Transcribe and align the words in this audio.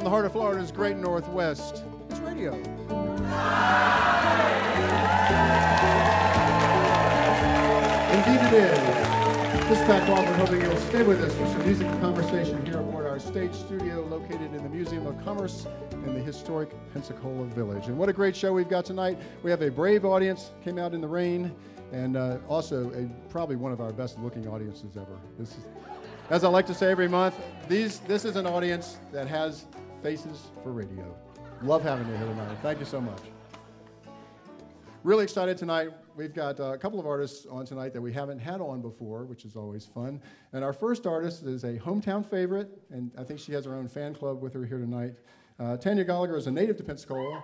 from 0.00 0.04
the 0.04 0.10
heart 0.10 0.24
of 0.24 0.32
Florida's 0.32 0.72
great 0.72 0.96
Northwest. 0.96 1.84
It's 2.08 2.20
radio. 2.20 2.54
Indeed 2.54 2.70
it 8.46 8.52
is. 8.54 8.78
This 9.68 9.78
is 9.78 9.84
Pat 9.84 10.06
Crawford, 10.06 10.36
hoping 10.36 10.62
you'll 10.62 10.74
stay 10.78 11.02
with 11.02 11.20
us 11.20 11.34
for 11.34 11.46
some 11.48 11.66
music 11.66 11.86
and 11.86 12.00
conversation 12.00 12.64
here 12.64 12.80
aboard 12.80 13.04
our 13.04 13.20
stage 13.20 13.52
studio 13.52 14.00
located 14.06 14.54
in 14.54 14.62
the 14.62 14.70
Museum 14.70 15.06
of 15.06 15.22
Commerce 15.22 15.66
in 15.92 16.14
the 16.14 16.20
historic 16.20 16.70
Pensacola 16.94 17.44
Village. 17.48 17.88
And 17.88 17.98
what 17.98 18.08
a 18.08 18.14
great 18.14 18.34
show 18.34 18.54
we've 18.54 18.70
got 18.70 18.86
tonight. 18.86 19.18
We 19.42 19.50
have 19.50 19.60
a 19.60 19.70
brave 19.70 20.06
audience, 20.06 20.52
came 20.64 20.78
out 20.78 20.94
in 20.94 21.02
the 21.02 21.08
rain, 21.08 21.54
and 21.92 22.16
uh, 22.16 22.38
also 22.48 22.90
a, 22.92 23.06
probably 23.30 23.56
one 23.56 23.70
of 23.70 23.82
our 23.82 23.92
best 23.92 24.18
looking 24.20 24.48
audiences 24.48 24.96
ever. 24.96 25.18
This 25.38 25.50
is, 25.50 25.64
as 26.30 26.42
I 26.42 26.48
like 26.48 26.66
to 26.68 26.74
say 26.74 26.90
every 26.90 27.08
month, 27.08 27.34
these, 27.68 27.98
this 28.00 28.24
is 28.24 28.36
an 28.36 28.46
audience 28.46 28.96
that 29.12 29.28
has 29.28 29.66
faces 30.02 30.48
for 30.62 30.72
radio. 30.72 31.14
Love 31.62 31.82
having 31.82 32.08
you 32.08 32.16
here 32.16 32.26
tonight. 32.26 32.56
Thank 32.62 32.80
you 32.80 32.86
so 32.86 33.00
much. 33.00 33.20
Really 35.02 35.24
excited 35.24 35.56
tonight. 35.56 35.90
We've 36.16 36.34
got 36.34 36.60
uh, 36.60 36.72
a 36.72 36.78
couple 36.78 37.00
of 37.00 37.06
artists 37.06 37.46
on 37.46 37.64
tonight 37.64 37.94
that 37.94 38.00
we 38.02 38.12
haven't 38.12 38.38
had 38.38 38.60
on 38.60 38.82
before, 38.82 39.24
which 39.24 39.44
is 39.44 39.56
always 39.56 39.86
fun. 39.86 40.20
And 40.52 40.62
our 40.62 40.74
first 40.74 41.06
artist 41.06 41.44
is 41.44 41.64
a 41.64 41.78
hometown 41.78 42.24
favorite, 42.24 42.68
and 42.90 43.10
I 43.16 43.24
think 43.24 43.40
she 43.40 43.52
has 43.52 43.64
her 43.64 43.74
own 43.74 43.88
fan 43.88 44.14
club 44.14 44.42
with 44.42 44.52
her 44.52 44.64
here 44.64 44.78
tonight. 44.78 45.14
Uh, 45.58 45.76
Tanya 45.76 46.04
Gallagher 46.04 46.36
is 46.36 46.46
a 46.46 46.50
native 46.50 46.76
to 46.78 46.82
Pensacola, 46.82 47.42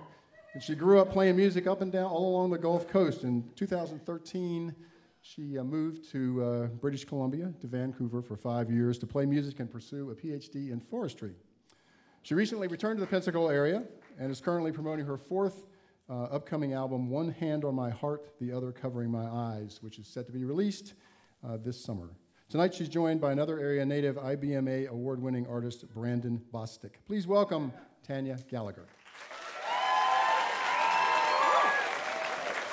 and 0.52 0.62
she 0.62 0.74
grew 0.74 1.00
up 1.00 1.10
playing 1.10 1.36
music 1.36 1.66
up 1.66 1.80
and 1.80 1.90
down 1.90 2.10
all 2.10 2.30
along 2.30 2.50
the 2.50 2.58
Gulf 2.58 2.88
Coast. 2.88 3.24
In 3.24 3.44
2013, 3.56 4.74
she 5.22 5.58
uh, 5.58 5.64
moved 5.64 6.10
to 6.12 6.44
uh, 6.44 6.66
British 6.66 7.04
Columbia, 7.04 7.52
to 7.60 7.66
Vancouver, 7.66 8.22
for 8.22 8.36
five 8.36 8.70
years 8.70 8.98
to 8.98 9.06
play 9.06 9.26
music 9.26 9.60
and 9.60 9.70
pursue 9.70 10.10
a 10.10 10.14
PhD 10.14 10.70
in 10.72 10.80
forestry. 10.80 11.34
She 12.26 12.34
recently 12.34 12.66
returned 12.66 12.96
to 12.96 13.00
the 13.02 13.06
Pensacola 13.06 13.54
area 13.54 13.84
and 14.18 14.32
is 14.32 14.40
currently 14.40 14.72
promoting 14.72 15.06
her 15.06 15.16
fourth 15.16 15.64
uh, 16.10 16.24
upcoming 16.24 16.72
album, 16.72 17.08
One 17.08 17.30
Hand 17.30 17.64
on 17.64 17.76
My 17.76 17.88
Heart, 17.88 18.32
the 18.40 18.50
Other 18.50 18.72
Covering 18.72 19.12
My 19.12 19.26
Eyes, 19.26 19.78
which 19.80 20.00
is 20.00 20.08
set 20.08 20.26
to 20.26 20.32
be 20.32 20.42
released 20.42 20.94
uh, 21.46 21.56
this 21.56 21.80
summer. 21.80 22.10
Tonight, 22.48 22.74
she's 22.74 22.88
joined 22.88 23.20
by 23.20 23.30
another 23.30 23.60
area 23.60 23.86
native 23.86 24.16
IBMA 24.16 24.88
award 24.88 25.22
winning 25.22 25.46
artist, 25.46 25.88
Brandon 25.94 26.42
Bostic. 26.52 26.94
Please 27.06 27.28
welcome 27.28 27.72
Tanya 28.02 28.36
Gallagher. 28.50 28.88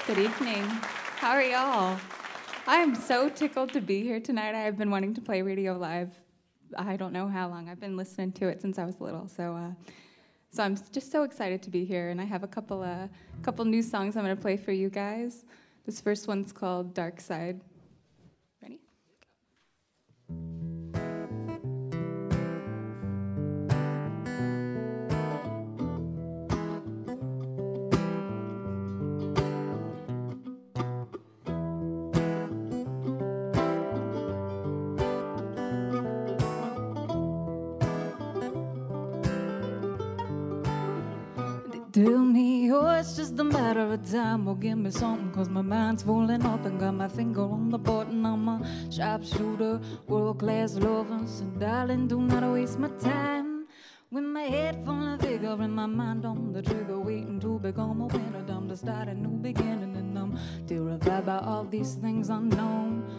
Good 0.07 0.17
evening. 0.17 0.63
How 0.63 1.33
are 1.33 1.43
y'all? 1.43 1.99
I 2.65 2.77
am 2.77 2.95
so 2.95 3.29
tickled 3.29 3.71
to 3.73 3.81
be 3.81 4.01
here 4.01 4.19
tonight. 4.19 4.55
I 4.55 4.61
have 4.61 4.79
been 4.79 4.89
wanting 4.89 5.13
to 5.13 5.21
play 5.21 5.43
Radio 5.43 5.77
Live. 5.77 6.22
I 6.77 6.95
don't 6.97 7.13
know 7.13 7.27
how 7.27 7.47
long. 7.47 7.69
I've 7.69 7.79
been 7.79 7.97
listening 7.97 8.31
to 8.33 8.47
it 8.47 8.61
since 8.61 8.77
I 8.79 8.85
was 8.85 8.99
little. 8.99 9.27
So, 9.27 9.55
uh, 9.55 9.71
so 10.52 10.63
I'm 10.63 10.77
just 10.91 11.11
so 11.11 11.23
excited 11.23 11.61
to 11.63 11.69
be 11.69 11.85
here. 11.85 12.09
And 12.09 12.21
I 12.21 12.25
have 12.25 12.43
a 12.43 12.47
couple, 12.47 12.81
uh, 12.81 13.07
couple 13.41 13.66
new 13.66 13.81
songs 13.81 14.16
I'm 14.16 14.23
going 14.23 14.35
to 14.35 14.41
play 14.41 14.57
for 14.57 14.71
you 14.71 14.89
guys. 14.89 15.45
This 15.85 15.99
first 15.99 16.27
one's 16.27 16.51
called 16.51 16.94
Dark 16.94 17.19
Side. 17.19 17.59
Time. 44.13 44.46
Well, 44.46 44.56
give 44.56 44.78
me 44.78 44.91
something, 44.91 45.31
cause 45.31 45.50
my 45.50 45.63
mind's 45.63 46.03
falling 46.03 46.46
off 46.46 46.66
and 46.66 46.79
got 46.79 46.94
my 46.94 47.07
finger 47.07 47.41
on 47.41 47.72
the 47.72 47.79
button. 47.79 48.24
I'm 48.25 48.47
a 48.47 48.62
sharpshooter, 48.91 49.81
world 50.07 50.38
class 50.38 50.75
lover. 50.75 51.22
So, 51.25 51.46
darling, 51.57 52.07
do 52.07 52.22
not 52.22 52.44
waste 52.53 52.78
my 52.78 52.90
time. 52.90 53.66
With 54.12 54.25
my 54.25 54.44
head 54.44 54.85
full 54.85 55.13
of 55.13 55.19
vigor 55.22 55.57
and 55.59 55.75
my 55.75 55.88
mind 55.88 56.25
on 56.25 56.53
the 56.53 56.62
trigger, 56.62 57.00
waiting 57.00 57.40
to 57.40 57.57
become 57.57 58.02
a 58.02 58.06
winner, 58.06 58.46
time 58.46 58.69
to 58.69 58.78
start 58.78 59.07
a 59.07 59.16
new 59.16 59.35
beginning. 59.50 59.96
And 59.96 60.19
I'm 60.19 60.40
terrified 60.68 61.25
by 61.25 61.40
all 61.40 61.63
these 61.63 61.96
things 61.96 62.29
unknown. 62.29 63.09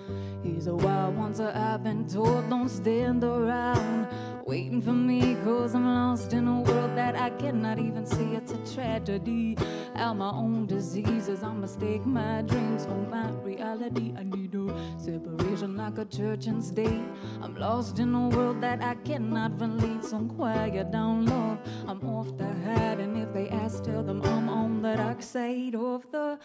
He's 0.44 0.68
a 0.68 0.76
wild 0.76 1.16
one, 1.16 1.34
so 1.34 1.50
I've 1.52 1.82
been 1.82 2.06
told 2.06 2.48
don't 2.48 2.68
stand 2.68 3.24
around 3.24 4.06
waiting 4.54 4.80
for 4.80 4.92
me, 4.92 5.36
cause 5.42 5.74
I'm 5.74 5.84
lost 5.84 6.32
in 6.32 6.46
a 6.46 6.60
world 6.60 6.96
that 6.96 7.16
I 7.16 7.30
cannot 7.30 7.80
even 7.80 8.06
see. 8.06 8.36
It's 8.38 8.52
a 8.52 8.74
tragedy. 8.74 9.56
Out 9.96 10.16
my 10.16 10.30
own 10.30 10.66
diseases, 10.66 11.42
I 11.42 11.52
mistake 11.52 12.06
my 12.06 12.42
dreams 12.42 12.86
for 12.86 13.00
my 13.14 13.30
reality. 13.42 14.14
I 14.16 14.22
need 14.22 14.54
a 14.54 14.66
separation 14.96 15.76
like 15.76 15.98
a 15.98 16.04
church 16.04 16.46
and 16.46 16.62
state. 16.62 17.02
I'm 17.42 17.56
lost 17.56 17.98
in 17.98 18.14
a 18.14 18.28
world 18.28 18.60
that 18.60 18.80
I 18.80 18.94
cannot 19.08 19.58
relate. 19.58 20.04
So 20.04 20.20
quiet 20.20 20.92
down, 20.92 21.26
love. 21.26 21.58
I'm 21.88 22.00
off 22.06 22.36
the 22.38 22.52
head, 22.66 23.00
and 23.00 23.18
if 23.18 23.32
they 23.32 23.48
ask, 23.48 23.82
tell 23.82 24.04
them 24.04 24.22
I'm 24.22 24.48
on 24.48 24.82
the 24.82 24.94
dark 24.94 25.20
side 25.20 25.74
of 25.74 26.06
the 26.12 26.38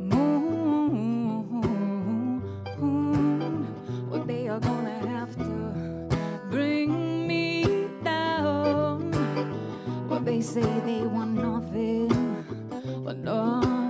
moon. 0.00 0.54
What 4.08 4.26
they 4.26 4.48
are 4.48 4.60
gonna 4.60 5.03
say 10.44 10.80
they 10.84 11.00
want 11.06 11.32
nothing, 11.32 12.08
but 13.02 13.16
nothing. 13.16 13.80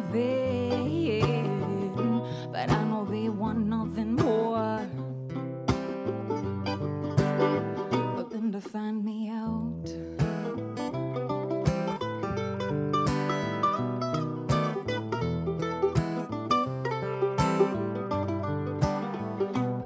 But 2.53 2.70
I 2.70 2.84
know 2.84 3.04
they 3.04 3.28
want 3.28 3.66
nothing 3.66 4.15
more. 4.15 4.87
But 8.16 8.31
then 8.31 8.53
to 8.53 8.60
find 8.60 9.04
me 9.04 9.31
out. 9.31 9.84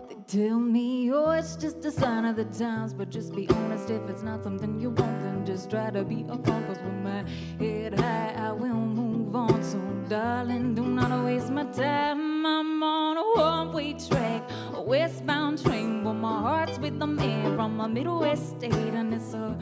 They 0.09 0.17
tell 0.27 0.61
me, 0.61 1.11
oh, 1.13 1.31
it's 1.31 1.57
just 1.57 1.83
a 1.87 1.91
sign 1.91 2.27
of 2.27 2.37
the 2.37 2.45
times. 2.45 2.93
But 2.93 3.09
just 3.09 3.35
be 3.35 3.49
honest, 3.49 3.89
if 3.89 4.03
it's 4.11 4.23
not 4.23 4.45
something 4.45 4.79
you 4.79 4.91
want, 4.91 5.28
just 5.49 5.71
try 5.71 5.89
to 5.89 6.05
be 6.05 6.27
a 6.29 6.37
focus 6.37 6.79
with 6.85 7.01
my 7.03 7.25
head 7.59 7.99
high. 7.99 8.35
I 8.37 8.53
will 8.53 8.75
move 8.75 9.35
on. 9.35 9.63
So, 9.63 9.79
darling, 10.07 10.75
do 10.75 10.83
not 10.83 11.25
waste 11.25 11.51
my 11.51 11.65
time. 11.65 12.45
I'm 12.45 12.83
on 12.83 13.17
a 13.17 13.23
one 13.41 13.73
way 13.73 13.95
track, 13.95 14.47
a 14.75 14.83
westbound 14.83 15.65
train. 15.65 16.05
But 16.05 16.15
my 16.15 16.43
heart's 16.43 16.79
with 16.79 16.99
the 16.99 17.07
man 17.07 17.57
from 17.57 17.81
a 17.81 17.89
Midwest 17.89 18.59
state. 18.59 18.75
And 18.75 19.15
it's 19.15 19.33
a, 19.33 19.59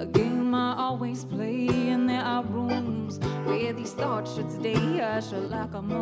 a 0.00 0.06
game 0.06 0.52
I 0.56 0.74
always 0.76 1.24
play. 1.24 1.68
And 1.68 2.08
there 2.10 2.22
are 2.22 2.42
rooms 2.42 3.20
where 3.44 3.72
these 3.72 3.92
thoughts 3.92 4.34
should 4.34 4.50
stay. 4.50 5.00
I 5.00 5.20
should 5.20 5.48
lock 5.50 5.70
them 5.70 5.92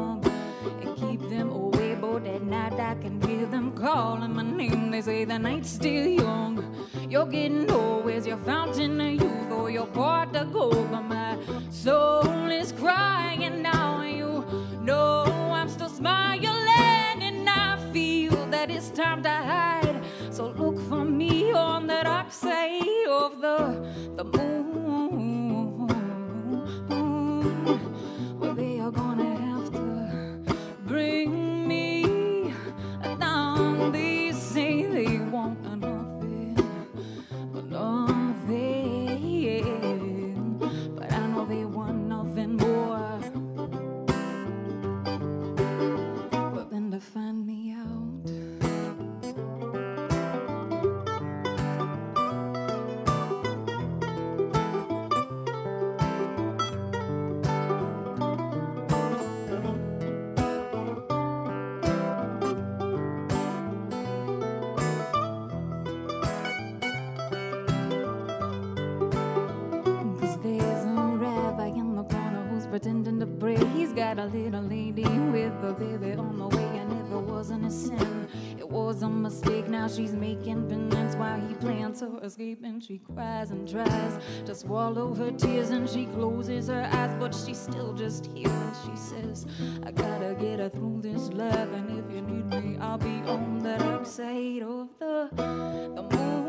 little 74.29 74.63
lady 74.63 75.05
with 75.05 75.53
a 75.63 75.73
baby 75.79 76.13
on 76.13 76.39
the 76.39 76.49
way, 76.49 76.79
and 76.79 76.91
never 76.91 77.41
a 77.41 77.71
sin, 77.71 78.29
it 78.59 78.69
was 78.69 79.03
a 79.03 79.09
mistake. 79.09 79.69
Now 79.69 79.89
she's 79.89 80.13
making 80.13 80.69
penance 80.69 81.15
while 81.17 81.41
he 81.41 81.55
plans 81.55 82.01
her 82.01 82.19
escape, 82.23 82.63
and 82.65 82.83
she 82.83 82.99
cries 82.99 83.51
and 83.51 83.69
tries 83.69 84.19
to 84.45 84.55
swallow 84.55 85.15
her 85.15 85.31
tears, 85.31 85.71
and 85.71 85.89
she 85.89 86.07
closes 86.07 86.69
her 86.69 86.89
eyes, 86.93 87.15
but 87.19 87.35
she's 87.35 87.59
still 87.59 87.93
just 87.95 88.27
here. 88.27 88.49
And 88.49 88.77
she 88.85 88.97
says, 88.97 89.47
I 89.85 89.93
gotta 89.93 90.35
get 90.39 90.59
her 90.61 90.69
through 90.69 91.01
this 91.03 91.29
life, 91.33 91.73
and 91.73 91.99
if 91.99 92.11
you 92.15 92.23
need 92.23 92.47
me, 92.47 92.79
I'll 92.81 92.99
be 92.99 93.23
on 93.27 93.61
the 93.61 93.77
dark 93.79 94.07
side 94.07 94.63
of 94.63 94.89
the, 94.99 95.29
the 95.37 96.03
moon. 96.03 96.47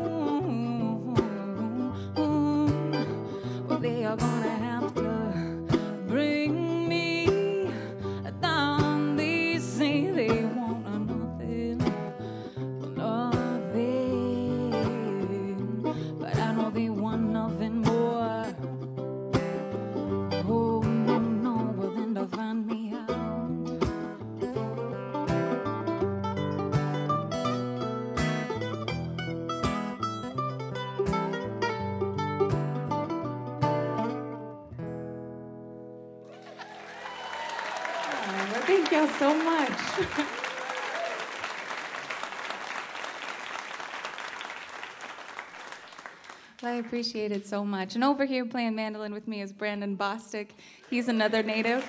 Well, 3.68 3.78
they 3.78 4.04
are 4.04 4.16
gonna 4.16 4.67
appreciate 46.88 47.32
it 47.32 47.46
so 47.46 47.62
much. 47.66 47.96
And 47.96 48.02
over 48.02 48.24
here 48.24 48.46
playing 48.46 48.74
mandolin 48.74 49.12
with 49.12 49.28
me 49.28 49.42
is 49.42 49.52
Brandon 49.52 49.94
Bostic. 49.94 50.52
He's 50.88 51.08
another 51.08 51.42
native 51.42 51.86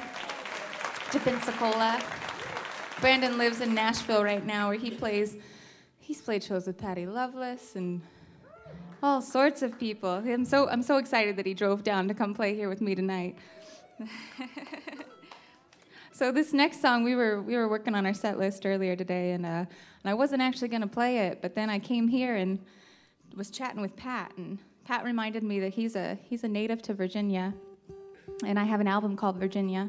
to 1.14 1.20
Pensacola. 1.22 2.02
Brandon 3.00 3.38
lives 3.38 3.62
in 3.62 3.74
Nashville 3.74 4.26
right 4.26 4.46
now 4.46 4.68
where 4.68 4.78
he 4.78 4.92
plays, 4.92 5.38
he's 6.02 6.20
played 6.20 6.44
shows 6.44 6.68
with 6.68 6.78
Patty 6.78 7.06
Loveless 7.06 7.78
and 7.78 8.02
all 9.02 9.22
sorts 9.22 9.62
of 9.62 9.80
people. 9.80 10.16
I'm 10.16 10.44
so, 10.44 10.68
I'm 10.68 10.84
so 10.84 10.98
excited 10.98 11.38
that 11.38 11.46
he 11.46 11.54
drove 11.54 11.82
down 11.82 12.10
to 12.10 12.14
come 12.14 12.34
play 12.34 12.54
here 12.54 12.68
with 12.68 12.82
me 12.82 12.94
tonight. 12.94 13.38
So 16.12 16.34
this 16.34 16.52
next 16.52 16.82
song, 16.82 17.06
we 17.06 17.16
were 17.16 17.42
we 17.42 17.56
were 17.56 17.70
working 17.70 17.96
on 17.96 18.06
our 18.06 18.14
set 18.14 18.38
list 18.38 18.66
earlier 18.66 18.94
today, 18.94 19.32
and 19.32 19.46
uh, 19.46 19.48
and 19.48 19.68
I 20.04 20.14
wasn't 20.14 20.42
actually 20.42 20.68
going 20.68 20.82
to 20.82 20.88
play 20.88 21.20
it, 21.20 21.42
but 21.42 21.56
then 21.56 21.70
I 21.70 21.80
came 21.80 22.10
here 22.10 22.36
and 22.36 22.60
was 23.38 23.50
chatting 23.50 23.80
with 23.80 23.96
Pat, 23.96 24.34
and 24.36 24.60
Pat 24.90 25.04
reminded 25.04 25.44
me 25.44 25.60
that 25.60 25.70
he's 25.70 25.96
a 25.96 26.18
he's 26.24 26.44
a 26.44 26.48
native 26.48 26.82
to 26.82 26.96
Virginia, 26.96 27.54
and 28.44 28.58
I 28.58 28.64
have 28.64 28.80
an 28.82 28.88
album 28.88 29.16
called 29.16 29.38
Virginia, 29.38 29.88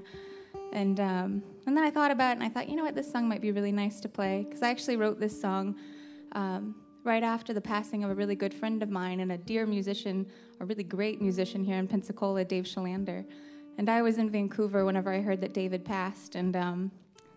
and 0.75 1.01
um, 1.01 1.43
and 1.67 1.75
then 1.75 1.83
I 1.83 1.91
thought 1.91 2.11
about 2.11 2.33
it, 2.33 2.35
and 2.35 2.45
I 2.45 2.51
thought, 2.51 2.69
you 2.69 2.77
know 2.77 2.85
what, 2.85 2.95
this 2.95 3.11
song 3.11 3.27
might 3.27 3.41
be 3.41 3.51
really 3.51 3.73
nice 3.73 3.99
to 4.01 4.11
play 4.11 4.45
because 4.47 4.63
I 4.63 4.69
actually 4.69 4.99
wrote 4.99 5.19
this 5.19 5.41
song. 5.41 5.77
Um, 6.33 6.75
Right 7.03 7.23
after 7.23 7.55
the 7.55 7.63
passing 7.63 8.05
of 8.05 8.11
a 8.11 8.15
really 8.15 8.35
good 8.35 8.53
friend 8.53 8.83
of 8.83 8.91
mine 8.91 9.21
and 9.21 9.33
a 9.33 9.39
dear 9.39 9.65
musician, 9.65 10.27
a 10.61 10.67
really 10.67 10.85
great 10.85 11.23
musician 11.23 11.65
here 11.65 11.79
in 11.79 11.89
Pensacola, 11.89 12.45
Dave 12.45 12.65
Shalander. 12.65 13.25
And 13.79 13.89
I 13.89 14.03
was 14.03 14.19
in 14.19 14.29
Vancouver 14.29 14.85
whenever 14.85 15.11
I 15.11 15.23
heard 15.23 15.41
that 15.41 15.55
David 15.55 15.83
passed, 15.83 16.35
and 16.35 16.55
um, 16.55 16.91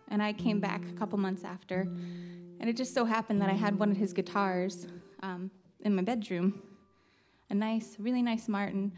and 0.10 0.22
I 0.22 0.34
came 0.34 0.60
back 0.60 0.82
a 0.90 1.00
couple 1.00 1.18
months 1.18 1.46
after, 1.46 1.88
and 2.60 2.70
it 2.70 2.76
just 2.76 2.94
so 2.94 3.06
happened 3.06 3.42
that 3.42 3.50
I 3.50 3.54
had 3.54 3.80
one 3.80 3.90
of 3.90 3.96
his 3.96 4.12
guitars 4.12 4.86
um, 5.22 5.50
in 5.80 5.96
my 5.96 6.02
bedroom, 6.02 6.62
a 7.54 7.56
nice, 7.56 7.98
really 8.00 8.24
nice 8.24 8.48
Martin, 8.48 8.92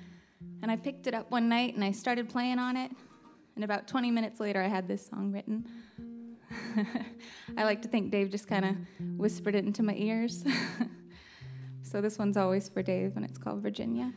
and 0.62 0.72
I 0.72 0.78
picked 0.78 1.08
it 1.08 1.14
up 1.14 1.30
one 1.30 1.50
night 1.50 1.76
and 1.76 1.84
I 1.84 1.92
started 1.92 2.30
playing 2.30 2.58
on 2.58 2.78
it, 2.78 2.90
and 3.56 3.66
about 3.66 3.86
20 3.86 4.10
minutes 4.12 4.40
later 4.40 4.62
I 4.62 4.68
had 4.70 4.88
this 4.88 5.06
song 5.06 5.34
written. 5.34 5.68
I 7.58 7.66
like 7.66 7.82
to 7.82 7.90
think 7.90 8.12
Dave 8.12 8.30
just 8.30 8.48
kind 8.48 8.64
of 8.64 8.76
whispered 9.18 9.56
it 9.56 9.66
into 9.66 9.84
my 9.84 9.94
ears. 9.96 10.46
so 11.84 12.00
this 12.00 12.18
one's 12.18 12.38
always 12.38 12.70
for 12.70 12.82
Dave, 12.82 13.18
and 13.18 13.26
it's 13.26 13.38
called 13.38 13.62
Virginia. 13.62 14.14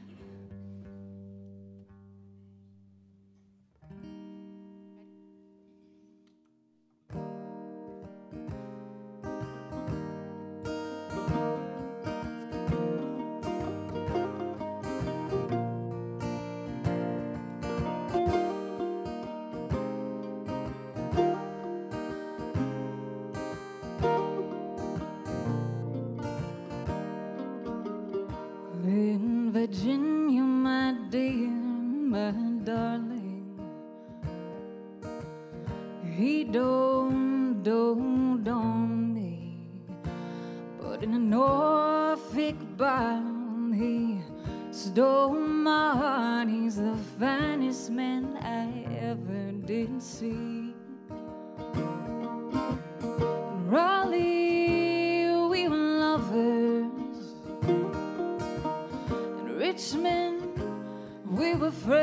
We 61.31 61.55
were 61.55 61.71
friends, 61.71 61.95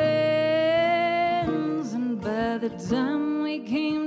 and 1.92 2.22
by 2.22 2.58
the 2.58 2.70
time 2.70 3.44
we 3.44 3.60
came 3.60 4.05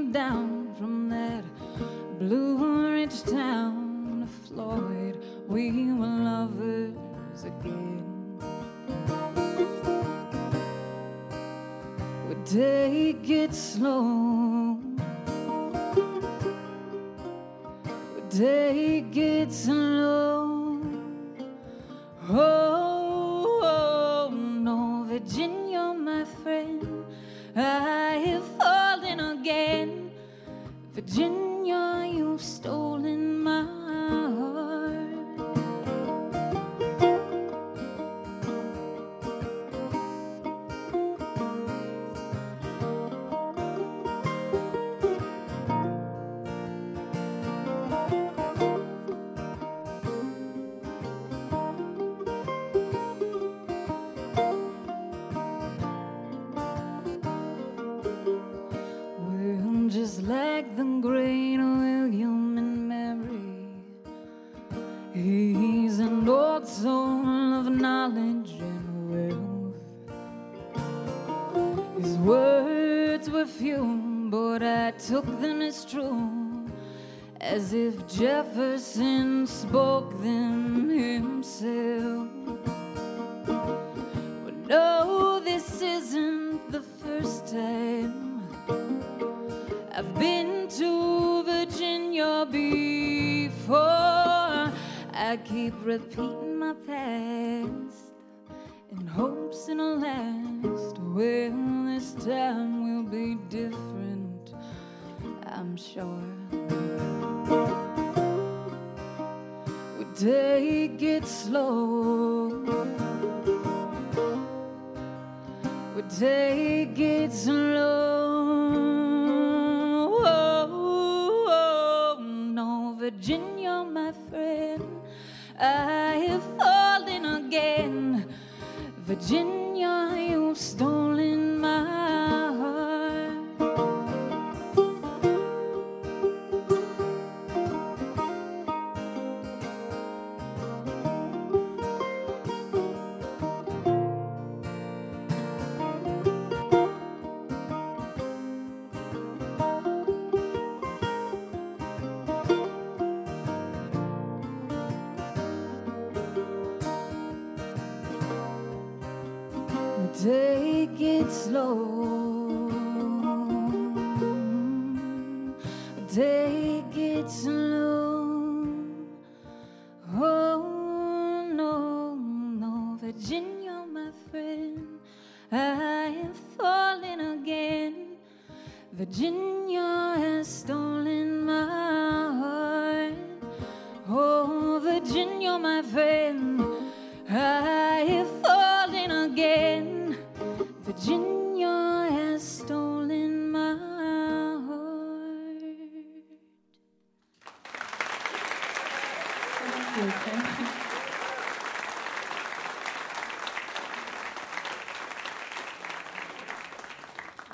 I'm 105.99 106.28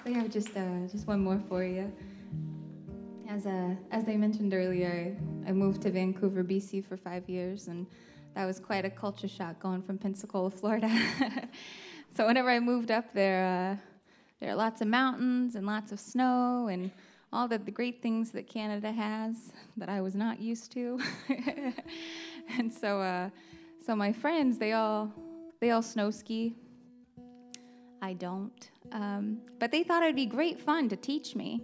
We 0.04 0.12
have 0.12 0.30
just 0.30 0.54
uh, 0.54 0.87
just 0.92 1.06
one 1.06 1.20
more 1.20 1.40
for 1.49 1.64
you. 1.64 1.90
As 3.26 3.46
uh, 3.46 3.75
as 3.90 4.04
they 4.04 4.18
mentioned 4.18 4.52
earlier, 4.52 5.14
I, 5.46 5.49
I 5.49 5.52
moved 5.52 5.80
to 5.82 5.90
Vancouver, 5.90 6.44
BC, 6.44 6.84
for 6.84 6.99
five 6.99 7.26
years, 7.26 7.68
and 7.68 7.87
that 8.34 8.44
was 8.44 8.61
quite 8.61 8.84
a 8.84 8.90
culture 8.90 9.28
shock 9.28 9.58
going 9.61 9.80
from 9.80 9.96
Pensacola, 9.96 10.50
Florida. 10.50 10.90
so 12.14 12.26
whenever 12.26 12.50
I 12.50 12.61
moved 12.61 12.90
up 12.90 13.14
there, 13.14 13.46
uh, 13.46 13.76
there 14.40 14.50
are 14.50 14.56
lots 14.56 14.82
of 14.82 14.88
mountains 14.88 15.54
and 15.54 15.66
lots 15.66 15.90
of 15.90 15.99
snow 15.99 16.68
and 16.68 16.90
all 17.32 17.49
the, 17.49 17.56
the 17.56 17.70
great 17.70 18.02
things 18.02 18.30
that 18.32 18.46
Canada 18.46 18.92
has 18.92 19.52
that 19.78 19.88
I 19.88 20.02
was 20.02 20.14
not 20.14 20.38
used 20.38 20.70
to. 20.73 21.00
and 22.58 22.70
so, 22.70 23.00
uh, 23.00 23.30
so 23.84 23.96
my 23.96 24.12
friends, 24.12 24.58
they 24.58 24.73
all 24.73 25.11
they 25.61 25.70
all 25.70 25.82
snow 25.82 26.11
ski. 26.11 26.56
I 28.04 28.12
don't. 28.12 28.70
Um, 28.92 29.38
but 29.58 29.73
they 29.73 29.82
thought 29.82 30.02
it'd 30.02 30.14
be 30.14 30.26
great 30.26 30.61
fun 30.61 30.90
to 30.90 30.96
teach 30.96 31.34
me. 31.34 31.62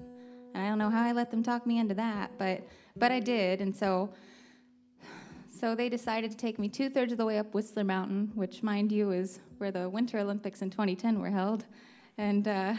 And 0.00 0.62
I 0.62 0.66
don't 0.66 0.78
know 0.78 0.88
how 0.88 1.02
I 1.02 1.12
let 1.12 1.30
them 1.30 1.42
talk 1.42 1.66
me 1.66 1.78
into 1.78 1.94
that, 1.94 2.30
but 2.38 2.66
but 2.96 3.12
I 3.12 3.20
did, 3.20 3.60
and 3.60 3.76
so 3.76 4.14
so 5.54 5.74
they 5.74 5.90
decided 5.90 6.30
to 6.30 6.36
take 6.38 6.58
me 6.58 6.70
two 6.70 6.88
thirds 6.88 7.12
of 7.12 7.18
the 7.18 7.26
way 7.26 7.38
up 7.38 7.52
Whistler 7.52 7.84
Mountain, 7.84 8.32
which, 8.34 8.62
mind 8.62 8.90
you, 8.90 9.10
is 9.10 9.40
where 9.58 9.70
the 9.70 9.90
Winter 9.90 10.18
Olympics 10.20 10.62
in 10.62 10.70
2010 10.70 11.20
were 11.20 11.28
held. 11.28 11.66
And 12.16 12.48
uh, 12.48 12.74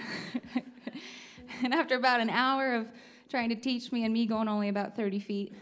and 1.64 1.76
after 1.76 1.96
about 1.96 2.22
an 2.22 2.32
hour 2.32 2.74
of 2.74 2.88
trying 3.30 3.50
to 3.50 3.56
teach 3.56 3.92
me 3.92 4.04
and 4.04 4.12
me 4.12 4.26
going 4.26 4.48
only 4.48 4.70
about 4.70 4.96
30 4.96 5.20
feet, 5.20 5.54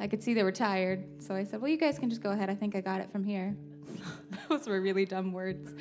I 0.00 0.06
could 0.06 0.22
see 0.22 0.32
they 0.32 0.42
were 0.42 0.52
tired. 0.52 1.22
So 1.22 1.34
I 1.34 1.44
said, 1.44 1.60
"Well, 1.60 1.70
you 1.70 1.76
guys 1.76 1.98
can 1.98 2.08
just 2.08 2.22
go 2.22 2.30
ahead. 2.30 2.48
I 2.48 2.54
think 2.54 2.74
I 2.74 2.80
got 2.80 3.02
it 3.02 3.12
from 3.12 3.24
here." 3.24 3.54
Those 4.48 4.68
were 4.68 4.80
really 4.80 5.04
dumb 5.04 5.32
words. 5.32 5.74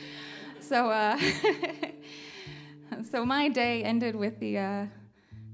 So 0.60 0.90
uh, 0.90 1.18
so 3.12 3.26
my 3.26 3.50
day 3.50 3.84
ended 3.84 4.16
with 4.16 4.40
the. 4.40 4.58
Uh, 4.58 4.86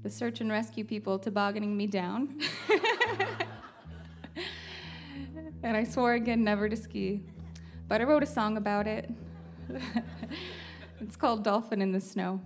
the 0.02 0.10
search 0.10 0.40
and 0.40 0.50
rescue 0.50 0.84
people 0.84 1.18
tobogganing 1.18 1.76
me 1.76 1.86
down. 1.86 2.40
and 5.62 5.76
I 5.76 5.84
swore 5.84 6.14
again 6.14 6.44
never 6.44 6.68
to 6.68 6.76
ski. 6.76 7.24
But 7.88 8.00
I 8.00 8.04
wrote 8.04 8.22
a 8.22 8.26
song 8.26 8.56
about 8.56 8.86
it. 8.86 9.10
it's 11.00 11.16
called 11.16 11.42
Dolphin 11.42 11.82
in 11.82 11.92
the 11.92 12.00
Snow. 12.00 12.40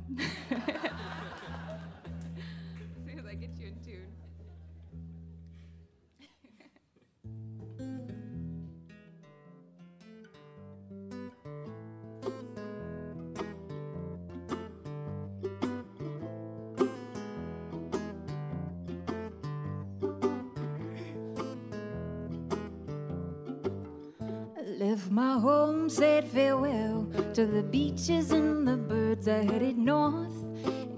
Home, 25.43 25.89
said 25.91 26.25
farewell 26.29 27.05
to 27.35 27.45
the 27.45 27.65
beaches 27.65 28.31
and 28.31 28.67
the 28.67 28.77
birds. 28.77 29.27
I 29.27 29.43
headed 29.43 29.77
north 29.77 30.39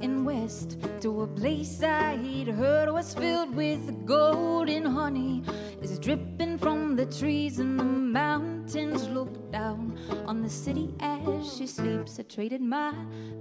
and 0.02 0.26
west 0.26 0.76
to 1.00 1.22
a 1.22 1.26
place 1.26 1.82
I'd 1.82 2.48
heard 2.48 2.92
was 2.92 3.14
filled 3.14 3.54
with 3.56 4.04
gold 4.04 4.68
and 4.68 4.86
honey. 4.86 5.42
Is 5.80 5.98
dripping 5.98 6.58
from 6.58 6.94
the 6.94 7.06
trees 7.06 7.58
and 7.58 7.78
the 7.78 7.84
mountains. 7.84 8.53
Look 8.64 9.52
down 9.52 9.96
on 10.26 10.42
the 10.42 10.48
city 10.48 10.92
as 10.98 11.56
she 11.56 11.66
sleeps. 11.66 12.18
I 12.18 12.22
traded 12.22 12.60
my 12.60 12.92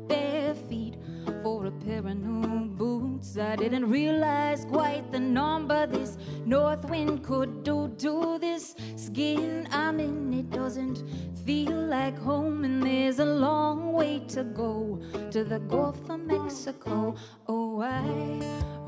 bare 0.07 0.53
feet 0.53 0.95
for 1.41 1.65
a 1.65 1.71
pair 1.71 1.99
of 1.99 2.17
new 2.17 2.65
boots. 2.65 3.37
I 3.37 3.55
didn't 3.55 3.89
realize 3.89 4.65
quite 4.65 5.11
the 5.11 5.19
number 5.19 5.87
this 5.87 6.17
north 6.45 6.85
wind 6.89 7.23
could 7.23 7.63
do 7.63 7.87
to 7.99 8.37
this 8.39 8.75
skin 8.95 9.67
I'm 9.71 9.99
in. 9.99 10.33
It 10.33 10.51
doesn't 10.51 11.03
feel 11.45 11.71
like 11.71 12.17
home, 12.19 12.63
and 12.63 12.83
there's 12.83 13.19
a 13.19 13.25
long 13.25 13.93
way 13.93 14.19
to 14.29 14.43
go 14.43 15.01
to 15.31 15.43
the 15.43 15.59
Gulf 15.59 16.09
of 16.09 16.19
Mexico. 16.19 17.15
Oh, 17.47 17.81
I, 17.81 18.03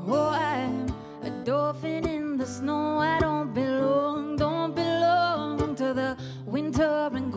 oh, 0.06 0.28
I'm 0.28 0.86
a 1.22 1.30
dolphin 1.44 2.06
in 2.06 2.36
the 2.36 2.46
snow. 2.46 2.98
I 2.98 3.18
don't 3.18 3.52
belong, 3.52 4.36
don't 4.36 4.55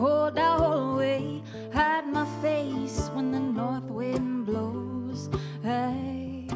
cold. 0.00 0.38
I 0.38 0.56
always 0.56 1.42
hide 1.74 2.06
my 2.06 2.26
face 2.40 3.10
when 3.14 3.32
the 3.32 3.40
north 3.40 3.84
wind 3.84 4.46
blows. 4.46 5.28
I, 5.62 6.46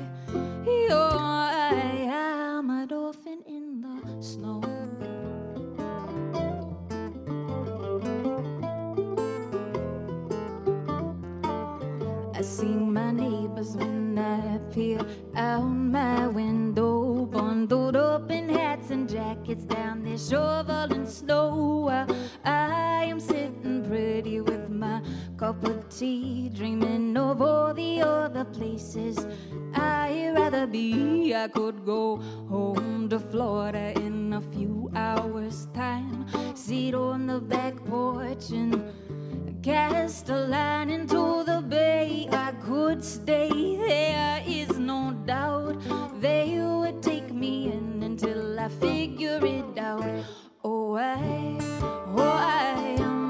oh, 0.90 1.18
I 1.20 1.74
am 2.08 2.70
a 2.70 2.86
dolphin 2.86 3.40
in 3.46 3.82
the 3.84 3.96
snow. 4.22 4.62
I 12.34 12.40
see 12.42 12.76
my 12.98 13.10
neighbors 13.12 13.76
when 13.76 14.18
I 14.18 14.58
peer 14.72 15.00
out 15.36 15.68
my 15.68 16.26
window, 16.28 17.03
bundled 17.66 17.96
up 17.96 18.30
in 18.30 18.48
hats 18.48 18.90
and 18.90 19.08
jackets 19.08 19.64
down 19.64 20.02
there 20.02 20.18
shoveling 20.18 21.06
snow. 21.06 21.84
while 21.86 22.06
I 22.44 23.04
am 23.04 23.18
sitting 23.18 23.82
pretty 23.88 24.40
with 24.40 24.68
my 24.68 25.00
cup 25.38 25.64
of 25.64 25.88
tea, 25.88 26.50
dreaming 26.50 27.16
of 27.16 27.40
all 27.40 27.72
the 27.72 28.02
other 28.02 28.44
places 28.44 29.26
I'd 29.74 30.34
rather 30.36 30.66
be. 30.66 31.34
I 31.34 31.48
could 31.48 31.86
go 31.86 32.16
home 32.50 33.08
to 33.08 33.18
Florida 33.18 33.94
in 33.96 34.34
a 34.34 34.42
few 34.42 34.90
hours' 34.94 35.66
time, 35.72 36.26
sit 36.54 36.94
on 36.94 37.26
the 37.26 37.40
back 37.40 37.82
porch 37.86 38.50
and 38.50 38.82
cast 39.64 40.28
a 40.28 40.36
line 40.36 40.90
into 40.90 41.42
the 41.44 41.62
bay. 41.66 42.28
I 42.30 42.52
could 42.66 43.02
stay, 43.02 43.48
there 43.76 44.42
is 44.46 44.78
no 44.78 45.16
doubt. 45.24 45.80
They 46.20 46.58
would 46.60 47.02
take 47.02 47.32
me 47.32 47.72
in 47.72 48.02
until 48.02 48.60
I 48.60 48.68
figure 48.68 49.40
it 49.42 49.78
out. 49.78 50.04
Oh, 50.62 50.96
I, 50.96 51.56
oh, 52.14 52.20
I 52.20 52.96
am 52.98 53.23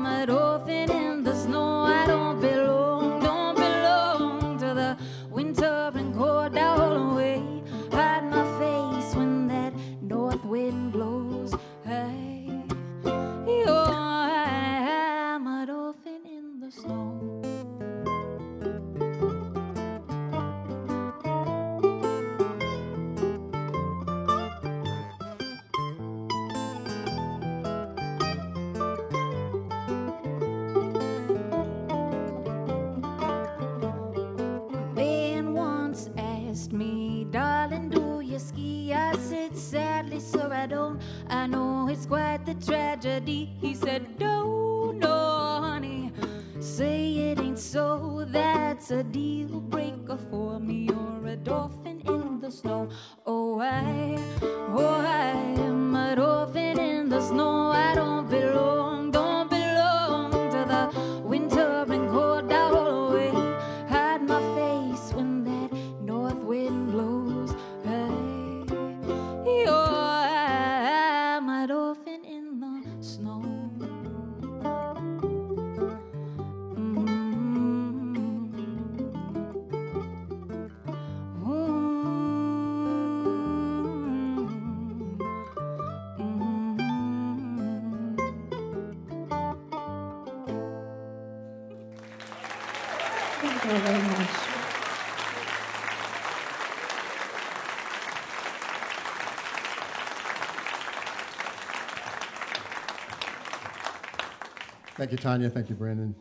Thank 105.05 105.13
you, 105.13 105.19
Tanya. 105.19 105.51
Thank 105.51 105.69
you, 105.69 105.75
Brandon. 105.75 106.15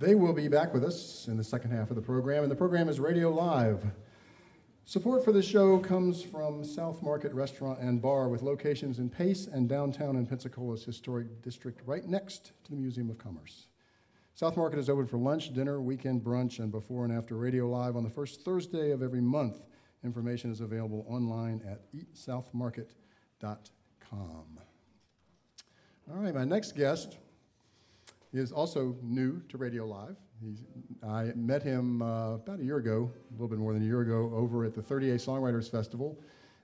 They 0.00 0.16
will 0.16 0.32
be 0.32 0.48
back 0.48 0.74
with 0.74 0.82
us 0.82 1.28
in 1.28 1.36
the 1.36 1.44
second 1.44 1.70
half 1.70 1.88
of 1.88 1.94
the 1.94 2.02
program, 2.02 2.42
and 2.42 2.50
the 2.50 2.56
program 2.56 2.88
is 2.88 2.98
Radio 2.98 3.30
Live. 3.30 3.84
Support 4.84 5.24
for 5.24 5.30
the 5.30 5.40
show 5.40 5.78
comes 5.78 6.20
from 6.20 6.64
South 6.64 7.00
Market 7.00 7.32
Restaurant 7.32 7.78
and 7.78 8.02
Bar 8.02 8.28
with 8.28 8.42
locations 8.42 8.98
in 8.98 9.08
Pace 9.08 9.46
and 9.46 9.68
downtown 9.68 10.16
in 10.16 10.26
Pensacola's 10.26 10.82
historic 10.82 11.40
district, 11.42 11.80
right 11.86 12.04
next 12.04 12.50
to 12.64 12.72
the 12.72 12.76
Museum 12.76 13.08
of 13.08 13.18
Commerce. 13.18 13.68
South 14.34 14.56
Market 14.56 14.80
is 14.80 14.90
open 14.90 15.06
for 15.06 15.18
lunch, 15.18 15.54
dinner, 15.54 15.80
weekend 15.80 16.24
brunch, 16.24 16.58
and 16.58 16.72
before 16.72 17.04
and 17.04 17.16
after 17.16 17.36
Radio 17.36 17.68
Live 17.68 17.94
on 17.94 18.02
the 18.02 18.10
first 18.10 18.40
Thursday 18.40 18.90
of 18.90 19.00
every 19.00 19.20
month. 19.20 19.58
Information 20.02 20.50
is 20.50 20.60
available 20.60 21.06
online 21.08 21.62
at 21.64 21.82
eatsouthmarket.com. 21.94 24.58
All 26.08 26.16
right, 26.16 26.34
my 26.34 26.44
next 26.44 26.76
guest 26.76 27.18
is 28.36 28.52
also 28.52 28.96
new 29.02 29.40
to 29.48 29.58
Radio 29.58 29.86
Live. 29.86 30.16
He's, 30.42 30.64
I 31.02 31.32
met 31.34 31.62
him 31.62 32.02
uh, 32.02 32.34
about 32.34 32.60
a 32.60 32.64
year 32.64 32.76
ago, 32.76 33.10
a 33.30 33.32
little 33.32 33.48
bit 33.48 33.58
more 33.58 33.72
than 33.72 33.82
a 33.82 33.86
year 33.86 34.02
ago, 34.02 34.30
over 34.34 34.64
at 34.64 34.74
the 34.74 34.82
30A 34.82 35.14
Songwriters 35.14 35.70
Festival, 35.70 36.18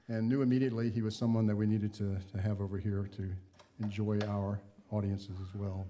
and 0.08 0.28
knew 0.28 0.42
immediately 0.42 0.90
he 0.90 1.00
was 1.00 1.16
someone 1.16 1.46
that 1.46 1.56
we 1.56 1.66
needed 1.66 1.94
to, 1.94 2.18
to 2.32 2.40
have 2.40 2.60
over 2.60 2.78
here 2.78 3.08
to 3.16 3.30
enjoy 3.80 4.18
our 4.28 4.60
audiences 4.90 5.36
as 5.40 5.54
well. 5.54 5.86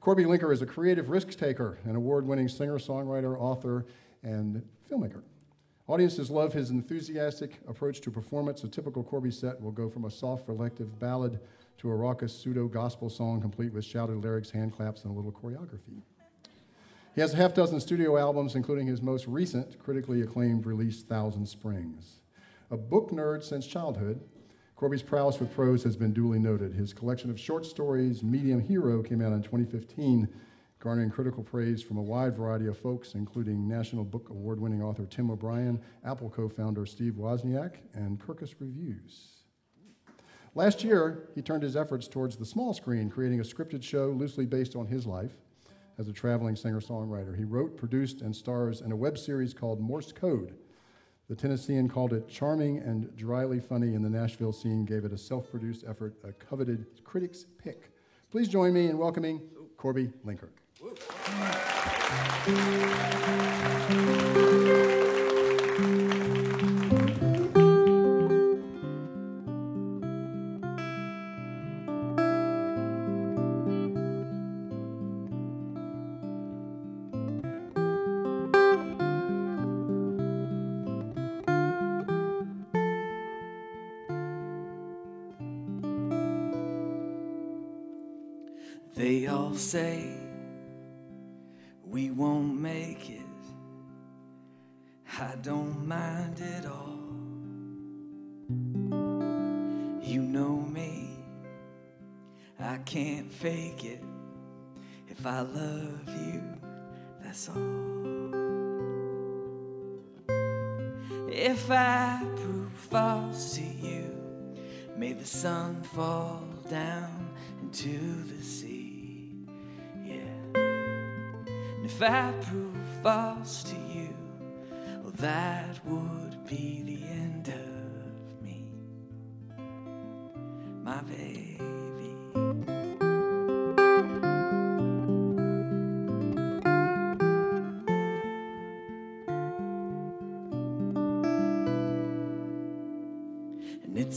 Corby 0.00 0.24
Lenker 0.24 0.52
is 0.52 0.62
a 0.62 0.66
creative 0.66 1.10
risk 1.10 1.30
taker, 1.30 1.78
an 1.84 1.96
award 1.96 2.26
winning 2.26 2.48
singer, 2.48 2.78
songwriter, 2.78 3.38
author, 3.38 3.84
and 4.22 4.64
filmmaker. 4.90 5.22
Audiences 5.88 6.30
love 6.30 6.52
his 6.52 6.70
enthusiastic 6.70 7.60
approach 7.66 8.00
to 8.02 8.10
performance. 8.10 8.62
A 8.62 8.68
typical 8.68 9.02
Corby 9.02 9.30
set 9.30 9.60
will 9.60 9.72
go 9.72 9.88
from 9.88 10.04
a 10.04 10.10
soft, 10.10 10.48
reflective 10.48 10.98
ballad 10.98 11.40
to 11.78 11.90
a 11.90 11.94
raucous 11.94 12.36
pseudo 12.36 12.66
gospel 12.66 13.08
song 13.08 13.40
complete 13.40 13.72
with 13.72 13.84
shouted 13.84 14.16
lyrics, 14.16 14.50
hand 14.50 14.72
claps, 14.72 15.04
and 15.04 15.12
a 15.12 15.14
little 15.14 15.32
choreography. 15.32 16.02
He 17.14 17.20
has 17.20 17.34
a 17.34 17.36
half 17.36 17.54
dozen 17.54 17.80
studio 17.80 18.16
albums, 18.16 18.54
including 18.54 18.86
his 18.86 19.00
most 19.02 19.26
recent, 19.26 19.78
critically 19.78 20.22
acclaimed 20.22 20.66
release, 20.66 21.02
Thousand 21.02 21.46
Springs. 21.46 22.20
A 22.70 22.76
book 22.76 23.10
nerd 23.10 23.42
since 23.42 23.66
childhood, 23.66 24.20
Corby's 24.76 25.02
prowess 25.02 25.40
with 25.40 25.52
prose 25.52 25.82
has 25.82 25.96
been 25.96 26.12
duly 26.12 26.38
noted. 26.38 26.72
His 26.72 26.92
collection 26.92 27.30
of 27.30 27.40
short 27.40 27.66
stories, 27.66 28.22
Medium 28.22 28.60
Hero, 28.60 29.02
came 29.02 29.20
out 29.20 29.32
in 29.32 29.42
2015, 29.42 30.28
garnering 30.78 31.10
critical 31.10 31.42
praise 31.42 31.82
from 31.82 31.96
a 31.96 32.02
wide 32.02 32.36
variety 32.36 32.66
of 32.66 32.78
folks, 32.78 33.14
including 33.14 33.66
National 33.66 34.04
Book 34.04 34.28
Award 34.30 34.60
winning 34.60 34.82
author 34.82 35.06
Tim 35.06 35.30
O'Brien, 35.30 35.80
Apple 36.04 36.30
co 36.30 36.48
founder 36.48 36.86
Steve 36.86 37.14
Wozniak, 37.14 37.78
and 37.94 38.20
Kirkus 38.20 38.54
Reviews. 38.60 39.37
Last 40.54 40.82
year, 40.82 41.28
he 41.34 41.42
turned 41.42 41.62
his 41.62 41.76
efforts 41.76 42.08
towards 42.08 42.36
the 42.36 42.46
small 42.46 42.74
screen, 42.74 43.10
creating 43.10 43.40
a 43.40 43.44
scripted 43.44 43.82
show 43.82 44.08
loosely 44.08 44.46
based 44.46 44.74
on 44.74 44.86
his 44.86 45.06
life 45.06 45.32
as 45.98 46.08
a 46.08 46.12
traveling 46.12 46.56
singer 46.56 46.80
songwriter. 46.80 47.36
He 47.36 47.44
wrote, 47.44 47.76
produced, 47.76 48.22
and 48.22 48.34
stars 48.34 48.80
in 48.80 48.92
a 48.92 48.96
web 48.96 49.18
series 49.18 49.52
called 49.52 49.80
Morse 49.80 50.12
Code. 50.12 50.54
The 51.28 51.36
Tennessean 51.36 51.88
called 51.88 52.14
it 52.14 52.28
charming 52.28 52.78
and 52.78 53.14
dryly 53.16 53.60
funny, 53.60 53.94
and 53.94 54.04
the 54.04 54.10
Nashville 54.10 54.52
scene 54.52 54.84
gave 54.84 55.04
it 55.04 55.12
a 55.12 55.18
self 55.18 55.50
produced 55.50 55.84
effort, 55.86 56.14
a 56.24 56.32
coveted 56.32 56.86
critic's 57.04 57.44
pick. 57.62 57.92
Please 58.30 58.48
join 58.48 58.72
me 58.72 58.88
in 58.88 58.96
welcoming 58.96 59.40
Corby 59.76 60.10
Lenker. 60.24 60.48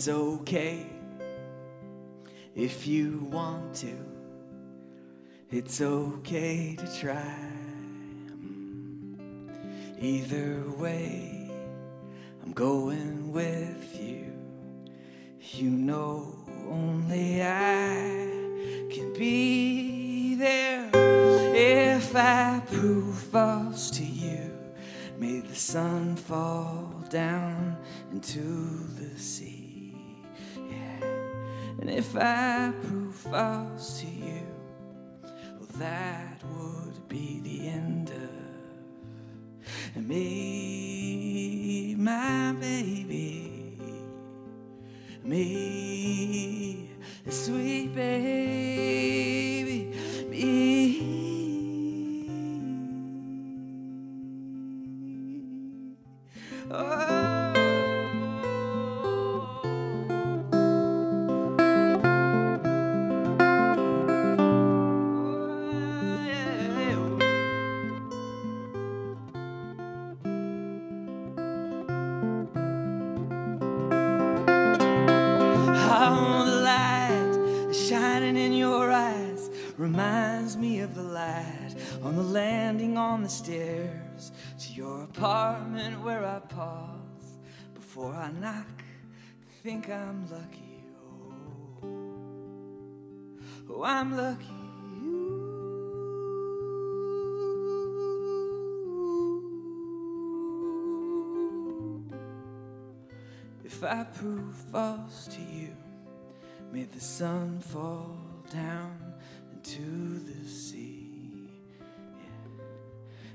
It's 0.01 0.09
okay 0.09 0.87
if 2.55 2.87
you 2.87 3.19
want 3.29 3.75
to. 3.75 3.95
It's 5.51 5.79
okay 5.79 6.75
to 6.75 6.99
try. 6.99 7.37
Either 9.99 10.63
way, 10.79 11.51
I'm 12.41 12.51
going 12.51 13.31
with 13.31 13.95
you. 14.01 14.33
You 15.39 15.69
know, 15.69 16.33
only 16.67 17.43
I 17.43 18.25
can 18.89 19.13
be 19.13 20.33
there 20.33 20.89
if 20.95 22.15
I 22.15 22.59
prove 22.65 23.19
false 23.19 23.91
to 23.91 24.03
you. 24.03 24.51
May 25.19 25.41
the 25.41 25.55
sun 25.55 26.15
fall 26.15 26.91
down 27.07 27.77
into 28.11 28.39
the 28.97 29.19
sea. 29.19 29.60
And 31.79 31.89
if 31.89 32.15
I 32.15 32.71
prove 32.83 33.15
false 33.15 34.01
to 34.01 34.07
you, 34.07 34.45
well, 35.23 35.69
that 35.77 36.41
would 36.53 37.07
be 37.09 37.39
the 37.43 37.67
end 37.67 38.11
of 38.11 38.31
me, 40.05 41.95
my 41.97 42.53
baby, 42.53 43.79
me, 45.23 46.89
sweet 47.29 47.93
baby, 47.95 49.90
before 87.91 88.13
I 88.13 88.31
knock. 88.31 88.83
Think 89.63 89.89
I'm 89.89 90.25
lucky. 90.31 90.81
Oh, 91.83 91.89
oh 93.69 93.83
I'm 93.83 94.15
lucky. 94.15 94.45
If 103.65 103.83
I 103.83 104.05
prove 104.05 104.55
false 104.71 105.27
to 105.27 105.41
you, 105.41 105.75
may 106.71 106.83
the 106.83 107.01
sun 107.01 107.59
fall 107.59 108.15
down 108.53 109.15
into 109.51 110.19
the 110.19 110.47
sea. 110.47 111.49
Yeah. 111.77 112.63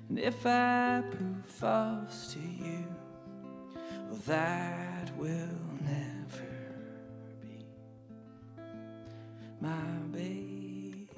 And 0.08 0.18
if 0.18 0.46
I 0.46 1.02
prove 1.10 1.44
false 1.44 2.32
to 2.32 2.38
you, 2.40 2.86
that 4.26 5.10
will 5.18 5.60
never 5.82 6.46
be 7.40 7.66
my 9.60 9.70
baby. 10.12 11.08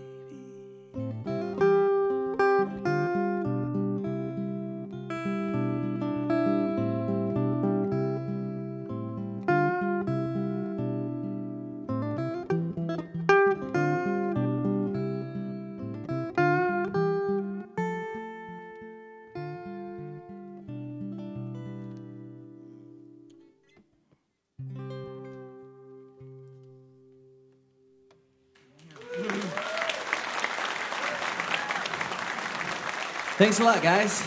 Thanks 33.38 33.60
a 33.60 33.62
lot, 33.62 33.80
guys. 33.84 34.20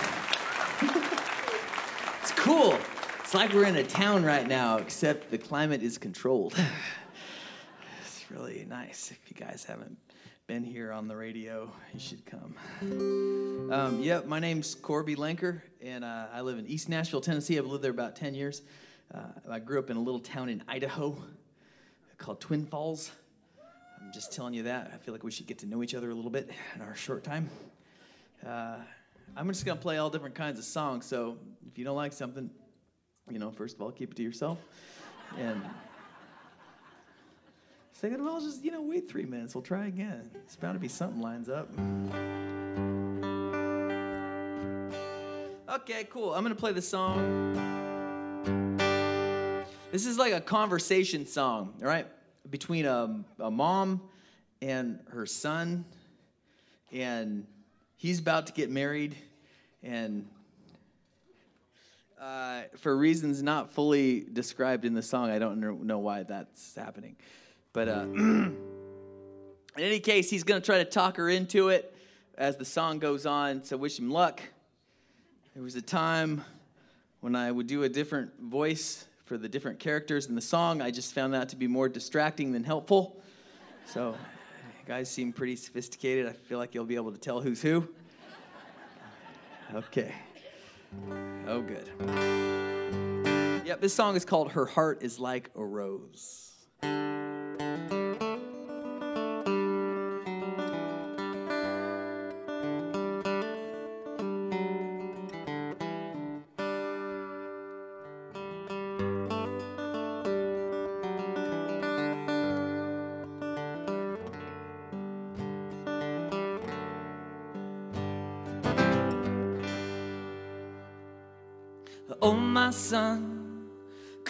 it's 2.22 2.32
cool. 2.32 2.78
It's 3.20 3.34
like 3.34 3.52
we're 3.52 3.66
in 3.66 3.76
a 3.76 3.84
town 3.84 4.24
right 4.24 4.48
now, 4.48 4.78
except 4.78 5.30
the 5.30 5.38
climate 5.38 5.84
is 5.84 5.98
controlled. 5.98 6.56
It's 8.06 8.32
really 8.32 8.66
nice. 8.70 9.12
If 9.12 9.20
you 9.30 9.36
guys 9.36 9.66
haven't 9.66 9.98
been 10.48 10.64
here 10.64 10.94
on 10.94 11.10
the 11.10 11.18
radio, 11.18 11.70
you 11.94 12.00
should 12.00 12.26
come. 12.26 12.56
Um, 13.70 14.00
yep, 14.02 14.28
my 14.28 14.40
name's 14.40 14.76
Corby 14.76 15.18
Lenker, 15.18 15.62
and 15.82 16.06
uh, 16.06 16.28
I 16.32 16.40
live 16.40 16.58
in 16.58 16.66
East 16.66 16.88
Nashville, 16.88 17.20
Tennessee. 17.20 17.58
I've 17.58 17.66
lived 17.66 17.84
there 17.84 17.92
about 17.92 18.16
10 18.16 18.34
years. 18.34 18.62
Uh, 19.14 19.24
I 19.50 19.60
grew 19.60 19.80
up 19.80 19.90
in 19.90 19.98
a 19.98 20.02
little 20.02 20.22
town 20.22 20.48
in 20.48 20.64
Idaho 20.70 21.22
called 22.18 22.40
Twin 22.40 22.66
Falls. 22.66 23.12
I'm 24.00 24.14
just 24.14 24.32
telling 24.32 24.54
you 24.54 24.64
that. 24.64 24.90
I 24.94 24.98
feel 25.00 25.14
like 25.14 25.26
we 25.26 25.32
should 25.32 25.48
get 25.48 25.58
to 25.60 25.66
know 25.66 25.84
each 25.84 25.96
other 25.96 26.10
a 26.10 26.16
little 26.16 26.32
bit 26.32 26.50
in 26.76 26.82
our 26.82 26.96
short 26.96 27.26
time. 27.26 27.50
Uh, 28.48 28.78
I'm 29.36 29.48
just 29.48 29.66
to 29.66 29.76
play 29.76 29.98
all 29.98 30.10
different 30.10 30.36
kinds 30.36 30.60
of 30.60 30.66
songs, 30.66 31.06
so 31.06 31.38
if 31.70 31.78
you 31.78 31.86
don't 31.86 31.96
like 31.96 32.14
something, 32.14 32.50
you 33.30 33.40
know, 33.40 33.52
first 33.52 33.76
of 33.76 33.82
all, 33.82 33.92
keep 33.92 34.12
it 34.12 34.18
to 34.18 34.24
yourself. 34.24 34.58
And 35.38 35.62
second 37.94 38.20
of 38.20 38.28
all, 38.28 38.42
just, 38.42 38.64
you 38.64 38.72
know, 38.72 38.82
wait 38.82 39.10
three 39.10 39.26
minutes. 39.26 39.56
We'll 39.56 39.62
try 39.62 39.88
again. 39.88 40.32
It's 40.36 40.58
bound 40.58 40.76
to 40.76 40.80
be 40.80 40.90
something 40.90 41.22
lines 41.22 41.48
up. 41.48 41.70
Okay, 45.70 46.04
cool. 46.10 46.34
I'm 46.34 46.44
gonna 46.44 46.54
play 46.54 46.74
the 46.74 46.82
song. 46.82 47.54
This 49.94 50.06
is 50.06 50.18
like 50.18 50.34
a 50.34 50.42
conversation 50.42 51.26
song, 51.26 51.76
all 51.82 51.88
right? 51.88 52.08
Between 52.50 52.86
a, 52.86 53.24
a 53.40 53.50
mom 53.50 54.02
and 54.62 55.00
her 55.10 55.26
son, 55.26 55.86
and 56.92 57.48
he's 58.02 58.18
about 58.18 58.48
to 58.48 58.54
get 58.54 58.72
married, 58.72 59.16
and 59.84 60.28
uh, 62.20 62.64
for 62.78 62.98
reasons 62.98 63.44
not 63.44 63.72
fully 63.74 64.22
described 64.22 64.86
in 64.86 64.96
the 64.96 65.04
song, 65.04 65.30
I 65.30 65.38
don't 65.38 65.84
know- 65.86 66.00
why 66.00 66.24
that's 66.24 66.76
happening. 66.76 67.16
But 67.74 67.88
uh, 67.88 68.02
in 68.16 68.58
any 69.78 70.00
case, 70.00 70.32
he's 70.32 70.44
gonna 70.44 70.62
try 70.62 70.80
to 70.80 70.86
talk 70.86 71.18
her 71.18 71.30
into 71.30 71.70
it 71.70 71.96
as 72.40 72.58
the 72.58 72.66
song 72.66 72.98
goes 72.98 73.28
on. 73.28 73.64
So 73.64 73.78
wish 73.78 74.00
him 74.00 74.10
luck. 74.10 74.42
There 75.54 75.62
was 75.62 75.76
a 75.76 75.82
time 75.82 76.44
when 77.20 77.36
I 77.36 77.52
would 77.52 77.68
do 77.68 77.84
a 77.84 77.90
different 77.90 78.32
voice 78.42 79.06
for 79.26 79.38
the 79.38 79.48
different 79.48 79.78
characters 79.78 80.26
in 80.26 80.34
the 80.34 80.42
song. 80.42 80.82
I 80.82 80.90
just 80.90 81.14
found 81.14 81.36
that 81.36 81.50
to 81.50 81.56
be 81.56 81.68
more 81.68 81.88
distracting 81.88 82.52
than 82.52 82.64
helpful. 82.64 83.22
So, 83.86 84.16
guys 84.86 85.10
seem 85.10 85.32
pretty 85.34 85.56
sophisticated. 85.56 86.28
I 86.28 86.34
feel 86.34 86.58
like 86.58 86.74
you'll 86.76 86.86
be 86.86 86.96
able 86.96 87.12
to 87.12 87.18
tell 87.18 87.42
who's 87.42 87.62
who. 87.62 87.88
Okay. 89.74 90.14
Oh, 91.48 91.62
good. 91.62 91.90
Yep, 93.66 93.80
this 93.80 93.94
song 93.94 94.16
is 94.16 94.26
called 94.26 94.52
Her 94.52 94.66
Heart 94.66 95.02
is 95.02 95.20
Like 95.20 95.50
a 95.56 95.64
Rose. 95.64 96.52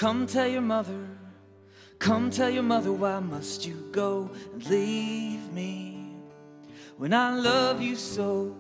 Come 0.02 0.26
tell 0.26 0.48
your 0.48 0.64
mother, 0.64 1.08
come 2.00 2.32
tell 2.32 2.50
your 2.50 2.64
mother 2.64 2.92
why 2.92 3.20
must 3.20 3.68
you 3.68 3.88
go 3.92 4.32
and 4.52 4.68
leave 4.68 5.54
me 5.54 6.16
when 6.98 7.14
I 7.14 7.36
love 7.36 7.84
you 7.84 7.96
so? 7.96 8.56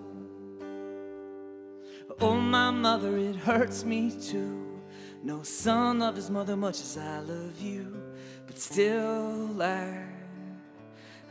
Oh, 2.19 2.35
my 2.35 2.69
mother, 2.69 3.17
it 3.17 3.35
hurts 3.35 3.83
me 3.83 4.11
too. 4.11 4.79
No 5.23 5.41
son 5.41 5.97
loved 5.97 6.17
his 6.17 6.29
mother 6.29 6.55
much 6.55 6.79
as 6.79 6.95
I 6.99 7.21
love 7.21 7.59
you, 7.59 7.99
but 8.45 8.59
still 8.59 9.59
I, 9.63 10.05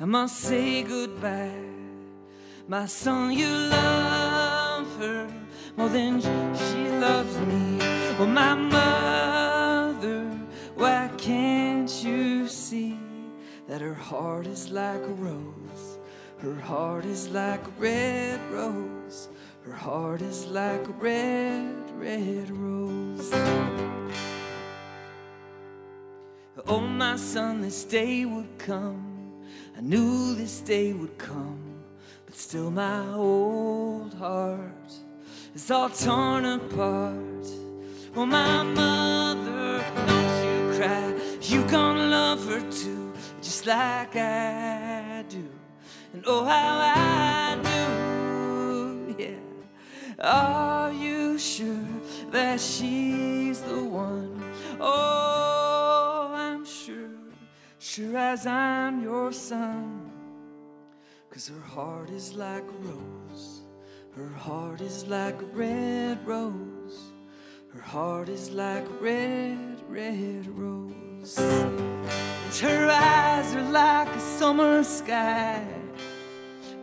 I 0.00 0.04
must 0.06 0.38
say 0.40 0.82
goodbye. 0.82 1.68
My 2.66 2.86
son, 2.86 3.32
you 3.32 3.46
love 3.46 4.88
her 4.98 5.32
more 5.76 5.88
than 5.88 6.20
she 6.20 6.88
loves 6.98 7.38
me. 7.46 7.78
Well, 8.18 8.26
my 8.26 8.54
mother, 8.56 8.99
that 13.70 13.80
her 13.80 13.94
heart 13.94 14.48
is 14.48 14.72
like 14.72 15.00
a 15.00 15.14
rose? 15.28 15.98
Her 16.38 16.56
heart 16.56 17.04
is 17.04 17.28
like 17.28 17.64
a 17.64 17.70
red 17.78 18.40
rose. 18.50 19.28
Her 19.64 19.72
heart 19.72 20.22
is 20.22 20.46
like 20.46 20.88
a 20.88 20.92
red, 20.98 21.76
red 21.94 22.50
rose. 22.50 23.30
Oh, 26.66 26.80
my 26.80 27.14
son, 27.14 27.60
this 27.60 27.84
day 27.84 28.24
would 28.24 28.58
come. 28.58 29.44
I 29.78 29.80
knew 29.82 30.34
this 30.34 30.60
day 30.62 30.92
would 30.92 31.16
come. 31.16 31.62
But 32.26 32.34
still, 32.34 32.72
my 32.72 33.06
old 33.12 34.14
heart 34.14 34.92
is 35.54 35.70
all 35.70 35.90
torn 35.90 36.44
apart. 36.44 37.46
Oh, 38.16 38.26
my 38.26 38.64
mother, 38.64 39.84
don't 40.08 40.44
you 40.44 40.76
cry. 40.76 41.14
you're 41.42 41.70
gonna 41.70 42.08
love 42.08 42.44
her 42.48 42.60
too, 42.72 42.99
just 43.60 43.66
like 43.66 44.16
I 44.16 45.22
do. 45.28 45.44
And 46.14 46.24
oh, 46.26 46.44
how 46.44 46.78
I 46.96 47.58
do, 47.62 49.14
yeah. 49.18 49.38
Are 50.18 50.92
you 50.92 51.38
sure 51.38 51.88
that 52.30 52.58
she's 52.58 53.60
the 53.60 53.84
one? 53.84 54.42
Oh, 54.80 56.32
I'm 56.34 56.64
sure, 56.64 57.10
sure 57.78 58.16
as 58.16 58.46
I'm 58.46 59.02
your 59.02 59.30
son. 59.30 60.10
Cause 61.30 61.48
her 61.48 61.60
heart 61.60 62.08
is 62.10 62.32
like 62.34 62.64
a 62.64 62.78
rose. 62.88 63.60
Her 64.16 64.28
heart 64.28 64.80
is 64.80 65.06
like 65.06 65.40
a 65.42 65.46
red 65.46 66.26
rose. 66.26 67.12
Her 67.74 67.82
heart 67.82 68.30
is 68.30 68.50
like 68.50 68.86
a 68.86 69.02
red, 69.02 69.82
red 69.88 70.46
rose. 70.46 71.89
Her 72.58 72.90
eyes 72.90 73.54
are 73.54 73.70
like 73.70 74.08
a 74.08 74.20
summer 74.20 74.82
sky. 74.82 75.64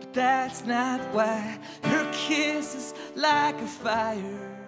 But 0.00 0.14
that's 0.14 0.64
not 0.64 1.00
why. 1.12 1.58
Her 1.84 2.10
kiss 2.12 2.74
is 2.74 2.94
like 3.14 3.60
a 3.60 3.66
fire. 3.66 4.58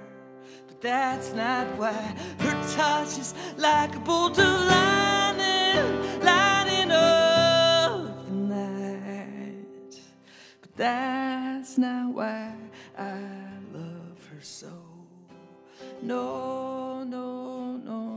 But 0.68 0.80
that's 0.82 1.32
not 1.32 1.66
why. 1.78 2.14
Her 2.38 2.74
touch 2.76 3.18
is 3.18 3.34
like 3.56 3.96
a 3.96 3.98
bolt 4.00 4.38
of 4.38 4.44
lightning, 4.44 6.22
lighting 6.22 6.88
the 6.88 8.14
night. 8.30 10.00
But 10.60 10.76
that's 10.76 11.78
not 11.78 12.12
why 12.12 12.54
I 12.96 13.18
love 13.72 14.28
her 14.30 14.42
so. 14.42 14.70
No, 16.02 17.02
no, 17.04 17.78
no, 17.78 18.09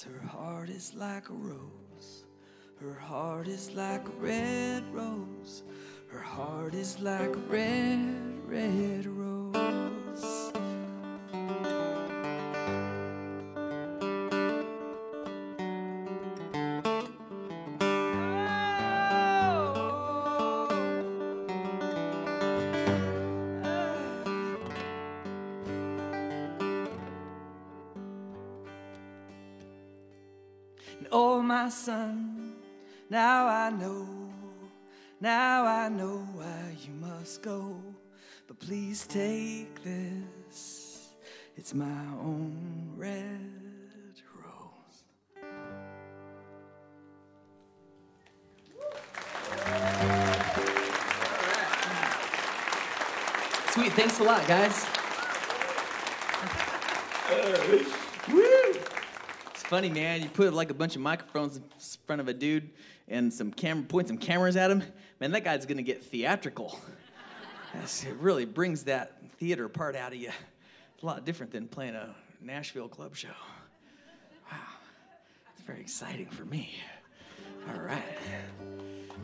Her 0.00 0.26
heart 0.26 0.70
is 0.70 0.94
like 0.94 1.28
a 1.28 1.34
rose. 1.34 2.24
Her 2.80 2.94
heart 2.94 3.46
is 3.46 3.72
like 3.72 4.08
a 4.08 4.10
red 4.12 4.82
rose. 4.90 5.62
Her 6.08 6.18
heart 6.18 6.74
is 6.74 6.98
like 6.98 7.36
a 7.36 7.44
red, 7.46 8.40
red 8.46 9.06
rose. 9.06 10.52
Know 35.96 36.26
why 36.34 36.76
you 36.84 36.92
must 36.94 37.42
go. 37.42 37.76
But 38.46 38.58
please 38.58 39.06
take 39.06 39.82
this, 39.84 41.14
it's 41.56 41.74
my 41.74 42.04
own 42.20 42.92
red 42.96 44.20
rose. 44.42 45.04
Sweet, 53.70 53.92
thanks 53.92 54.18
a 54.20 54.24
lot, 54.24 54.46
guys. 54.46 54.86
Funny, 59.72 59.88
man. 59.88 60.22
You 60.22 60.28
put 60.28 60.52
like 60.52 60.68
a 60.68 60.74
bunch 60.74 60.96
of 60.96 61.00
microphones 61.00 61.56
in 61.56 61.64
front 62.04 62.20
of 62.20 62.28
a 62.28 62.34
dude 62.34 62.68
and 63.08 63.32
some 63.32 63.50
camera, 63.50 63.82
point 63.82 64.06
some 64.06 64.18
cameras 64.18 64.54
at 64.54 64.70
him. 64.70 64.82
Man, 65.18 65.32
that 65.32 65.44
guy's 65.44 65.64
gonna 65.64 65.80
get 65.80 66.04
theatrical. 66.04 66.78
That's, 67.72 68.04
it 68.04 68.14
really 68.16 68.44
brings 68.44 68.84
that 68.84 69.16
theater 69.38 69.70
part 69.70 69.96
out 69.96 70.12
of 70.12 70.18
you. 70.18 70.28
It's 70.28 71.02
a 71.02 71.06
lot 71.06 71.24
different 71.24 71.52
than 71.52 71.68
playing 71.68 71.94
a 71.94 72.14
Nashville 72.42 72.86
club 72.86 73.16
show. 73.16 73.28
Wow, 74.50 74.58
it's 75.54 75.62
very 75.62 75.80
exciting 75.80 76.26
for 76.26 76.44
me. 76.44 76.74
All 77.70 77.80
right. 77.80 78.02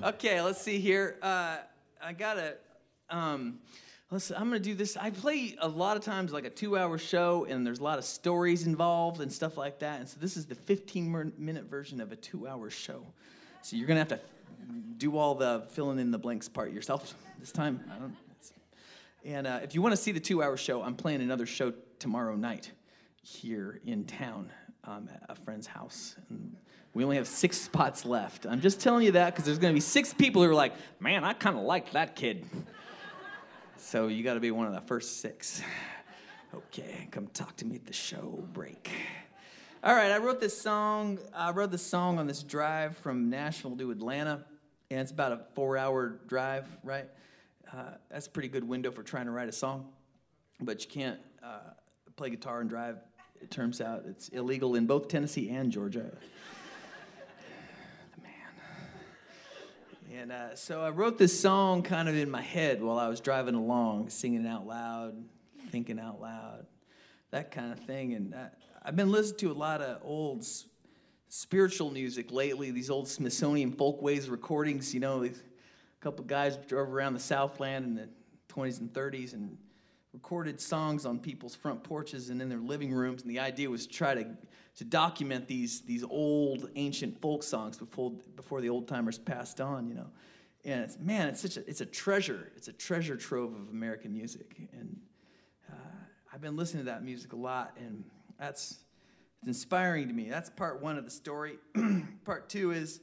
Okay, 0.03 0.41
let's 0.41 0.63
see 0.63 0.79
here. 0.79 1.19
Uh, 1.21 1.59
I 2.03 2.15
gotta. 2.15 2.57
Um, 3.11 3.59
listen, 4.11 4.37
I'm 4.37 4.45
gonna 4.45 4.59
do 4.59 4.75
this. 4.75 4.97
I 4.97 5.11
play 5.11 5.57
a 5.61 5.69
lot 5.69 5.97
of 5.97 6.05
times 6.05 6.33
like 6.33 6.45
a 6.45 6.51
two-hour 6.51 6.99
show, 6.99 7.47
and 7.49 7.67
there's 7.67 7.81
a 7.81 7.85
lot 7.85 7.99
of 7.99 8.05
stories 8.05 8.67
involved 8.67 9.21
and 9.21 9.33
stuff 9.33 9.57
like 9.57 9.81
that. 9.81 10.01
And 10.01 10.09
so 10.09 10.19
this 10.21 10.37
is 10.37 10.47
the 10.47 10.55
15-minute 10.55 11.65
version 11.65 12.01
of 12.01 12.13
a 12.13 12.17
two-hour 12.17 12.71
show. 12.71 13.07
So 13.63 13.77
you're 13.77 13.87
gonna 13.87 14.01
have 14.01 14.09
to 14.09 14.21
do 14.97 15.17
all 15.17 15.35
the 15.35 15.67
filling 15.71 15.99
in 15.99 16.11
the 16.11 16.19
blanks 16.19 16.49
part 16.49 16.73
yourself 16.73 17.15
this 17.39 17.53
time. 17.53 17.81
I 17.95 17.99
don't. 17.99 18.17
And 19.25 19.47
uh, 19.47 19.61
if 19.63 19.75
you 19.75 19.83
want 19.83 19.93
to 19.93 20.01
see 20.01 20.13
the 20.13 20.21
two-hour 20.21 20.57
show, 20.57 20.83
I'm 20.83 20.95
playing 20.95 21.21
another 21.21 21.45
show 21.45 21.73
tomorrow 21.99 22.37
night 22.37 22.71
here 23.23 23.81
in 23.85 24.05
town 24.05 24.51
um, 24.85 25.09
at 25.13 25.23
a 25.29 25.35
friend's 25.35 25.67
house. 25.67 26.17
And 26.31 26.57
we 26.95 27.05
only 27.05 27.17
have 27.17 27.27
six 27.27 27.61
spots 27.61 28.05
left. 28.05 28.47
I'm 28.47 28.61
just 28.61 28.81
telling 28.81 29.05
you 29.05 29.13
that 29.13 29.33
because 29.33 29.45
there's 29.45 29.59
going 29.59 29.73
to 29.73 29.77
be 29.77 29.81
six 29.81 30.15
people 30.15 30.43
who 30.43 30.49
are 30.49 30.55
like, 30.55 30.73
man, 31.01 31.25
I 31.25 31.33
kind 31.33 31.57
of 31.59 31.65
like 31.65 31.93
that 31.93 32.17
kid. 32.17 32.47
So 33.81 34.09
you 34.09 34.25
got 34.25 34.35
to 34.35 34.41
be 34.41 34.51
one 34.51 34.67
of 34.67 34.75
the 34.75 34.81
first 34.81 35.21
six. 35.21 35.63
Okay, 36.53 37.07
come 37.13 37.29
talk 37.29 37.57
to 37.57 37.65
me 37.65 37.77
at 37.77 37.87
the 37.87 37.93
show 37.93 38.45
break. 38.53 38.91
All 39.85 39.95
right, 39.95 40.11
I 40.11 40.19
wrote 40.19 40.41
this 40.41 40.61
song. 40.61 41.19
I 41.33 41.53
wrote 41.53 41.71
this 41.71 41.87
song 41.87 42.19
on 42.19 42.27
this 42.27 42.43
drive 42.43 42.97
from 42.97 43.31
Nashville 43.31 43.77
to 43.77 43.93
Atlanta, 43.93 44.45
and 44.91 45.01
it's 45.01 45.13
about 45.13 45.33
a 45.33 45.41
four-hour 45.55 46.19
drive, 46.27 46.67
right? 46.83 47.07
Uh, 47.73 47.93
that's 48.11 48.27
a 48.27 48.31
pretty 48.31 48.49
good 48.49 48.65
window 48.65 48.91
for 48.91 49.05
trying 49.05 49.27
to 49.27 49.31
write 49.31 49.49
a 49.49 49.53
song, 49.53 49.87
but 50.61 50.85
you 50.85 50.91
can't 50.91 51.21
uh, 51.43 51.71
play 52.17 52.31
guitar 52.31 52.61
and 52.61 52.69
drive. 52.69 52.97
It 53.41 53.51
turns 53.51 53.81
out 53.81 54.05
it's 54.09 54.29
illegal 54.31 54.75
in 54.75 54.87
both 54.87 55.07
Tennessee 55.07 55.51
and 55.51 55.71
Georgia. 55.71 56.11
the 58.17 58.23
man. 58.23 58.33
And 60.19 60.33
uh, 60.33 60.57
so 60.57 60.81
I 60.81 60.91
wrote 60.91 61.17
this 61.17 61.41
song 61.41 61.85
kind 61.85 62.09
of 62.09 62.17
in 62.17 62.29
my 62.29 62.43
head 62.43 62.83
while 62.83 62.99
I 62.99 63.07
was 63.07 63.21
driving 63.21 63.55
along, 63.55 64.09
singing 64.09 64.45
it 64.45 64.49
out 64.49 64.67
loud, 64.67 65.15
thinking 65.71 66.01
out 66.01 66.21
loud, 66.21 66.67
that 67.31 67.53
kind 67.53 67.73
of 67.73 67.79
thing. 67.79 68.15
And 68.15 68.35
uh, 68.35 68.49
I've 68.83 68.97
been 68.97 69.13
listening 69.13 69.39
to 69.39 69.53
a 69.53 69.55
lot 69.55 69.81
of 69.81 70.01
old 70.03 70.41
s- 70.41 70.65
spiritual 71.29 71.93
music 71.93 72.33
lately, 72.33 72.73
these 72.73 72.91
old 72.91 73.07
Smithsonian 73.07 73.71
Folkways 73.71 74.29
recordings. 74.29 74.93
You 74.93 74.99
know, 74.99 75.23
a 75.23 75.31
couple 76.01 76.25
guys 76.25 76.57
drove 76.57 76.93
around 76.93 77.15
the 77.15 77.21
Southland 77.21 77.85
in 77.85 77.95
the 77.95 78.09
20s 78.53 78.81
and 78.81 78.93
30s 78.93 79.35
and 79.35 79.57
recorded 80.13 80.61
songs 80.61 81.07
on 81.07 81.21
people's 81.21 81.55
front 81.55 81.85
porches 81.85 82.29
and 82.31 82.43
in 82.43 82.49
their 82.49 82.59
living 82.59 82.93
rooms. 82.93 83.23
And 83.23 83.31
the 83.31 83.39
idea 83.39 83.71
was 83.71 83.87
to 83.87 83.93
try 83.93 84.15
to, 84.15 84.27
to 84.79 84.85
document 84.85 85.49
these, 85.49 85.81
these 85.81 86.05
old, 86.05 86.71
ancient 86.77 87.21
folk 87.21 87.43
songs 87.43 87.77
before, 87.77 88.13
before 88.37 88.61
the 88.61 88.69
old 88.69 88.87
timers 88.87 89.19
passed 89.19 89.61
on, 89.61 89.89
you 89.89 89.95
know. 89.95 90.07
and 90.65 90.85
it's, 90.85 90.97
man, 91.01 91.27
it's 91.27 91.41
such 91.41 91.57
a 91.57 91.69
it's 91.69 91.81
a 91.81 91.87
treasure. 91.87 92.53
It's 92.57 92.69
a 92.69 92.73
treasure 92.73 93.17
trove 93.17 93.53
of 93.55 93.71
American 93.71 94.13
music, 94.13 94.55
and 94.73 94.97
uh, 95.69 95.75
I've 96.33 96.41
been 96.41 96.57
listening 96.57 96.85
to 96.85 96.91
that 96.93 97.03
music 97.03 97.33
a 97.33 97.37
lot, 97.37 97.77
and 97.77 98.05
that's 98.39 98.79
it's 99.41 99.49
inspiring 99.49 100.07
to 100.07 100.15
me. 100.15 100.29
That's 100.29 100.49
part 100.49 100.81
one 100.81 100.97
of 100.97 101.05
the 101.05 101.11
story. 101.11 101.59
part 102.25 102.49
two 102.49 102.71
is 102.71 103.01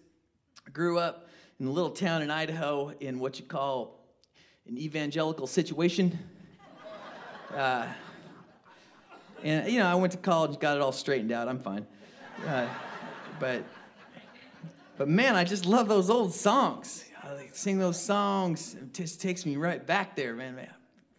I 0.65 0.69
grew 0.69 0.97
up 0.97 1.27
in 1.59 1.67
a 1.67 1.71
little 1.71 1.91
town 1.91 2.21
in 2.21 2.31
Idaho 2.31 2.93
in 3.01 3.19
what 3.19 3.37
you 3.37 3.45
call 3.45 3.99
an 4.65 4.77
evangelical 4.77 5.47
situation. 5.47 6.17
Uh, 7.53 7.87
and 9.45 9.71
you 9.71 9.79
know, 9.79 9.85
I 9.85 9.95
went 9.95 10.11
to 10.13 10.17
college, 10.17 10.59
got 10.59 10.75
it 10.75 10.81
all 10.81 10.91
straightened 10.91 11.31
out. 11.31 11.47
I'm 11.47 11.59
fine. 11.59 11.85
Uh, 12.45 12.67
but 13.39 13.63
but 14.97 15.07
man, 15.07 15.35
I 15.35 15.43
just 15.43 15.65
love 15.65 15.87
those 15.87 16.09
old 16.09 16.33
songs. 16.33 17.05
I 17.23 17.47
sing 17.53 17.77
those 17.77 18.01
songs. 18.01 18.75
It 18.75 18.93
just 18.93 19.21
takes 19.21 19.45
me 19.45 19.55
right 19.55 19.85
back 19.85 20.15
there, 20.15 20.33
man. 20.33 20.55
man. 20.55 20.73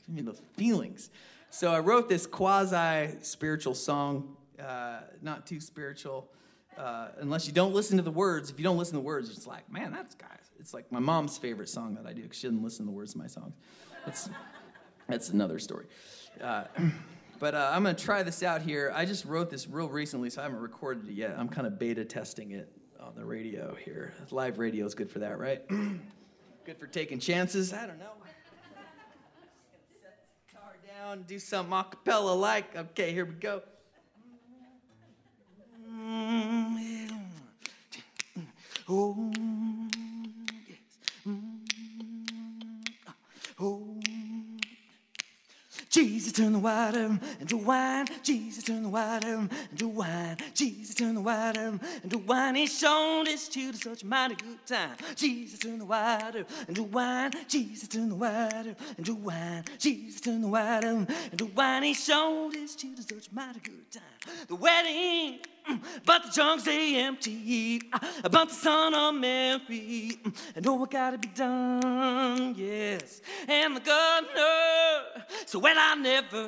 Give 0.07 0.17
me 0.17 0.23
the 0.23 0.35
feelings. 0.57 1.11
So 1.51 1.73
I 1.73 1.79
wrote 1.79 2.09
this 2.09 2.27
quasi 2.27 3.15
spiritual 3.23 3.75
song, 3.75 4.37
uh, 4.61 5.01
not 5.23 5.47
too 5.47 5.61
spiritual, 5.61 6.29
uh, 6.77 7.09
unless 7.19 7.47
you 7.47 7.53
don't 7.53 7.75
listen 7.75 7.97
to 7.97 8.03
the 8.03 8.11
words. 8.11 8.51
If 8.51 8.59
you 8.59 8.65
don't 8.65 8.77
listen 8.77 8.95
to 8.95 9.01
the 9.01 9.07
words, 9.07 9.31
it's 9.31 9.47
like, 9.47 9.71
man, 9.71 9.93
that's 9.93 10.15
guys. 10.17 10.51
It's 10.59 10.75
like 10.75 10.91
my 10.91 10.99
mom's 10.99 11.39
favorite 11.39 11.69
song 11.69 11.95
that 11.95 12.07
I 12.07 12.13
do 12.13 12.23
because 12.23 12.39
she 12.39 12.49
doesn't 12.49 12.63
listen 12.63 12.87
to 12.87 12.91
the 12.91 12.97
words 12.97 13.15
of 13.15 13.21
my 13.21 13.29
songs. 13.29 13.55
That's 14.05 14.31
that's 15.09 15.29
another 15.31 15.59
story. 15.59 15.87
Uh, 16.41 16.65
but 17.39 17.55
uh, 17.55 17.71
I'm 17.73 17.83
gonna 17.83 17.95
try 17.95 18.23
this 18.23 18.43
out 18.43 18.63
here. 18.63 18.93
I 18.95 19.05
just 19.05 19.25
wrote 19.25 19.51
this 19.51 19.69
real 19.69 19.89
recently, 19.89 20.31
so 20.31 20.41
I 20.41 20.45
haven't 20.45 20.61
recorded 20.61 21.09
it 21.09 21.13
yet. 21.13 21.35
I'm 21.39 21.49
kind 21.49 21.67
of 21.67 21.79
beta 21.79 22.05
testing 22.05 22.53
it 22.53 22.71
on 23.01 23.15
the 23.15 23.25
radio 23.25 23.75
here. 23.75 24.15
Live 24.31 24.59
radio 24.59 24.87
is 24.87 24.95
good 24.95 25.11
for 25.11 25.21
that, 25.21 25.39
right? 25.39 25.63
good 26.65 26.79
for 26.79 26.87
taking 26.87 27.19
chances. 27.19 27.73
I 27.73 27.87
don't 27.87 27.99
know. 27.99 28.13
Set 30.03 30.19
the 30.19 30.53
guitar 30.53 30.77
down, 30.87 31.25
do 31.29 31.39
something 31.39 31.73
a 31.73 31.85
cappella 31.85 32.33
like. 32.33 32.77
Okay, 32.77 33.13
here 33.13 33.25
we 33.25 33.35
go. 33.35 33.63
Mm, 35.91 36.77
mm, 36.77 37.11
mm, 38.37 38.37
uh, 38.37 38.41
oh, 38.89 39.33
yes. 40.69 40.79
Oh. 43.59 43.86
Jesus 45.97 46.31
turn 46.31 46.53
the 46.53 46.59
water 46.59 47.19
into 47.41 47.57
wine. 47.57 48.05
Jesus 48.23 48.63
turn 48.63 48.83
the 48.83 48.89
water 48.91 49.49
into 49.71 49.89
wine. 49.89 50.37
Jesus 50.53 50.95
turn 50.95 51.15
the 51.15 51.23
water 51.23 51.81
into 52.05 52.19
wine. 52.19 52.55
He 52.55 52.67
showed 52.67 53.25
his 53.27 53.49
children 53.49 53.81
such 53.81 54.03
a 54.03 54.07
mighty 54.07 54.35
good 54.35 54.67
time. 54.67 54.95
Jesus 55.15 55.59
turn 55.59 55.79
the 55.79 55.87
water 55.87 56.45
into 56.69 56.83
wine. 56.83 57.31
Jesus 57.49 57.89
turn 57.89 58.11
the 58.11 58.15
water 58.15 58.77
into 58.99 59.15
wine. 59.15 59.65
Jesus 59.79 60.21
turn 60.21 60.43
the 60.43 60.49
water 60.49 61.07
into 61.33 61.47
wine. 61.47 61.83
He 61.83 61.95
showed 61.95 62.53
his 62.53 62.77
children 62.77 63.03
such 63.03 63.29
a 63.29 63.35
mighty 63.35 63.61
good 63.61 63.91
time. 63.91 64.03
The 64.49 64.55
wedding, 64.55 65.39
but 66.05 66.25
the 66.25 66.31
junks 66.31 66.65
they 66.65 66.97
empty. 66.97 67.81
About 68.25 68.49
the 68.49 68.55
son 68.55 68.95
of 68.95 69.15
Mary, 69.15 70.19
and 70.55 70.67
oh, 70.67 70.75
what 70.75 70.91
gotta 70.91 71.19
be 71.19 71.29
done, 71.29 72.55
yes. 72.57 73.21
And 73.49 73.77
the 73.77 73.81
governor, 73.81 75.25
so 75.47 75.59
well 75.59 75.77
I 75.79 75.95
never. 75.95 76.47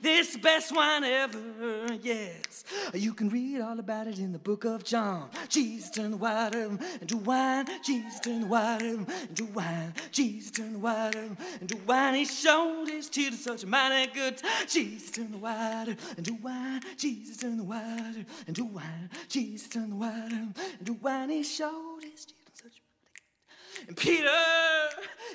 This 0.00 0.34
the 0.34 0.38
best 0.38 0.74
wine 0.74 1.04
ever, 1.04 1.98
yes. 2.02 2.64
You 2.94 3.14
can 3.14 3.28
read 3.28 3.60
all 3.60 3.78
about 3.78 4.06
it 4.06 4.18
in 4.18 4.32
the 4.32 4.38
book 4.38 4.64
of 4.64 4.84
John. 4.84 5.30
Jesus 5.48 5.90
turned 5.90 6.14
the 6.14 6.18
water 6.18 6.78
into 7.00 7.16
wine. 7.18 7.66
Jesus 7.84 8.20
turned 8.20 8.44
the 8.44 8.46
water 8.46 8.98
into 9.28 9.44
wine. 9.46 9.94
Jesus 10.10 10.50
turned 10.50 10.74
the 10.74 10.78
water 10.78 11.24
into 11.60 11.76
wine. 11.86 12.14
He 12.14 12.24
showed 12.24 12.88
his 12.88 13.08
children 13.08 13.38
such 13.38 13.62
a 13.62 13.66
mighty 13.66 14.12
good 14.12 14.38
time. 14.38 14.66
Jesus 14.68 15.10
turned 15.10 15.34
the 15.34 15.38
water 15.38 15.96
into 16.16 16.34
wine. 16.34 16.82
Jesus 16.96 17.36
turned 17.36 17.60
the 17.60 17.64
water 18.16 18.30
into 18.46 18.64
wine. 18.64 19.10
Jesus 19.28 19.68
turned 19.68 19.92
the 19.92 19.96
water 19.96 20.48
into 20.78 20.94
wine. 20.94 21.30
He 21.30 21.42
showed 21.42 22.00
his 22.02 22.26
children 22.26 22.45
Peter, 23.94 24.28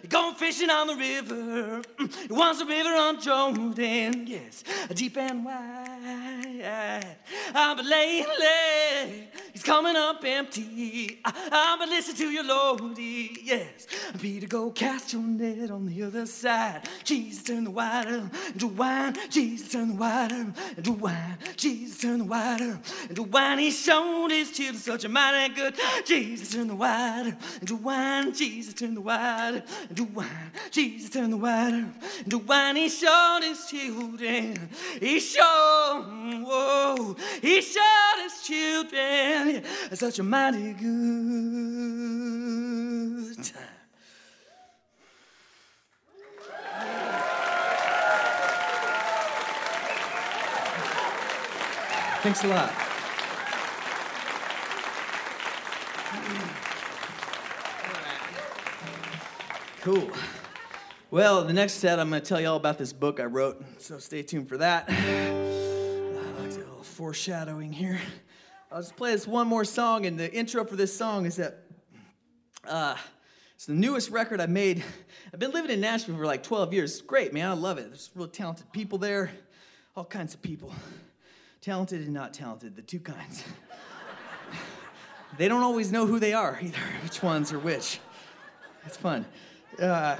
gone 0.09 0.35
fishing 0.35 0.69
on 0.69 0.87
the 0.87 0.95
river. 0.95 1.81
Wants 2.29 2.59
the 2.59 2.65
river 2.65 2.89
on 2.89 3.21
Jordan, 3.21 4.25
yes, 4.27 4.63
deep 4.93 5.17
and 5.17 5.45
wide. 5.45 7.17
Ah, 7.53 7.73
but 7.75 7.85
lately, 7.85 9.29
he's 9.53 9.63
coming 9.63 9.95
up 9.95 10.23
empty. 10.23 11.19
Ah, 11.25 11.75
but 11.79 11.87
listen 11.89 12.15
to 12.15 12.29
your 12.29 12.43
Lordy, 12.43 13.37
yes. 13.43 13.87
Peter, 14.19 14.47
go 14.47 14.71
cast 14.71 15.13
your 15.13 15.21
net 15.21 15.71
on 15.71 15.85
the 15.85 16.03
other 16.03 16.25
side. 16.25 16.87
Jesus 17.03 17.43
turn 17.43 17.63
the 17.63 17.71
water 17.71 18.29
into 18.53 18.67
wine. 18.67 19.15
Jesus 19.29 19.71
turn 19.71 19.89
the 19.89 19.95
water 19.95 20.53
into 20.77 20.91
wine. 20.91 21.37
Jesus 21.55 21.99
turn 21.99 22.19
the 22.19 22.25
water 22.25 22.79
into 23.09 23.23
wine. 23.23 23.59
He 23.59 23.71
showed 23.71 24.29
his 24.31 24.51
children 24.51 24.77
such 24.77 25.05
a 25.05 25.09
mighty 25.09 25.53
good. 25.53 25.75
Jesus 26.05 26.51
turned 26.53 26.69
the 26.69 26.75
water 26.75 27.37
into 27.59 27.75
wine. 27.77 28.33
Jesus 28.41 28.73
turned 28.73 28.97
the 28.97 29.01
water 29.01 29.62
into 29.88 30.04
wine. 30.06 30.51
Jesus 30.71 31.12
turned 31.12 31.32
the 31.32 31.38
water 31.38 31.86
into 32.25 32.39
wine. 32.39 32.75
He 32.75 32.89
showed 32.89 33.41
his 33.43 33.67
children. 33.67 34.67
He 34.99 35.19
showed, 35.19 36.06
whoa, 36.43 37.15
he 37.39 37.62
showed 37.62 38.23
his 38.23 38.41
children 38.41 39.63
such 39.93 40.17
a 40.17 40.23
mighty 40.23 40.73
good 40.73 40.88
time. 43.43 43.67
Thanks 52.23 52.43
a 52.43 52.47
lot. 52.47 52.80
Cool. 59.81 60.11
Well, 61.09 61.43
the 61.43 61.53
next 61.53 61.73
set, 61.73 61.99
I'm 61.99 62.11
going 62.11 62.21
to 62.21 62.27
tell 62.27 62.39
you 62.39 62.47
all 62.47 62.55
about 62.55 62.77
this 62.77 62.93
book 62.93 63.19
I 63.19 63.23
wrote, 63.23 63.65
so 63.79 63.97
stay 63.97 64.21
tuned 64.21 64.47
for 64.47 64.57
that. 64.57 64.85
I 64.89 64.93
like 66.39 66.51
a 66.51 66.57
little 66.57 66.83
foreshadowing 66.83 67.73
here. 67.73 67.99
I'll 68.71 68.81
just 68.83 68.95
play 68.95 69.13
this 69.13 69.25
one 69.25 69.47
more 69.47 69.65
song, 69.65 70.05
and 70.05 70.19
the 70.19 70.31
intro 70.31 70.63
for 70.65 70.75
this 70.75 70.95
song 70.95 71.25
is 71.25 71.37
that 71.37 71.63
uh, 72.63 72.95
it's 73.55 73.65
the 73.65 73.73
newest 73.73 74.11
record 74.11 74.39
I 74.39 74.45
made. 74.45 74.83
I've 75.33 75.39
been 75.39 75.49
living 75.49 75.71
in 75.71 75.81
Nashville 75.81 76.15
for 76.15 76.27
like 76.27 76.43
12 76.43 76.75
years. 76.75 76.91
It's 76.91 77.01
great, 77.01 77.33
man. 77.33 77.49
I 77.49 77.53
love 77.53 77.79
it. 77.79 77.87
There's 77.87 78.11
real 78.13 78.27
talented 78.27 78.71
people 78.71 78.99
there, 78.99 79.31
all 79.95 80.05
kinds 80.05 80.35
of 80.35 80.43
people. 80.43 80.71
Talented 81.59 82.01
and 82.01 82.13
not 82.13 82.35
talented, 82.35 82.75
the 82.75 82.83
two 82.83 82.99
kinds. 82.99 83.43
they 85.39 85.47
don't 85.47 85.63
always 85.63 85.91
know 85.91 86.05
who 86.05 86.19
they 86.19 86.33
are 86.33 86.59
either, 86.61 86.77
which 87.01 87.23
ones 87.23 87.51
are 87.51 87.57
which. 87.57 87.99
It's 88.85 88.97
fun. 88.97 89.25
Uh, 89.79 90.17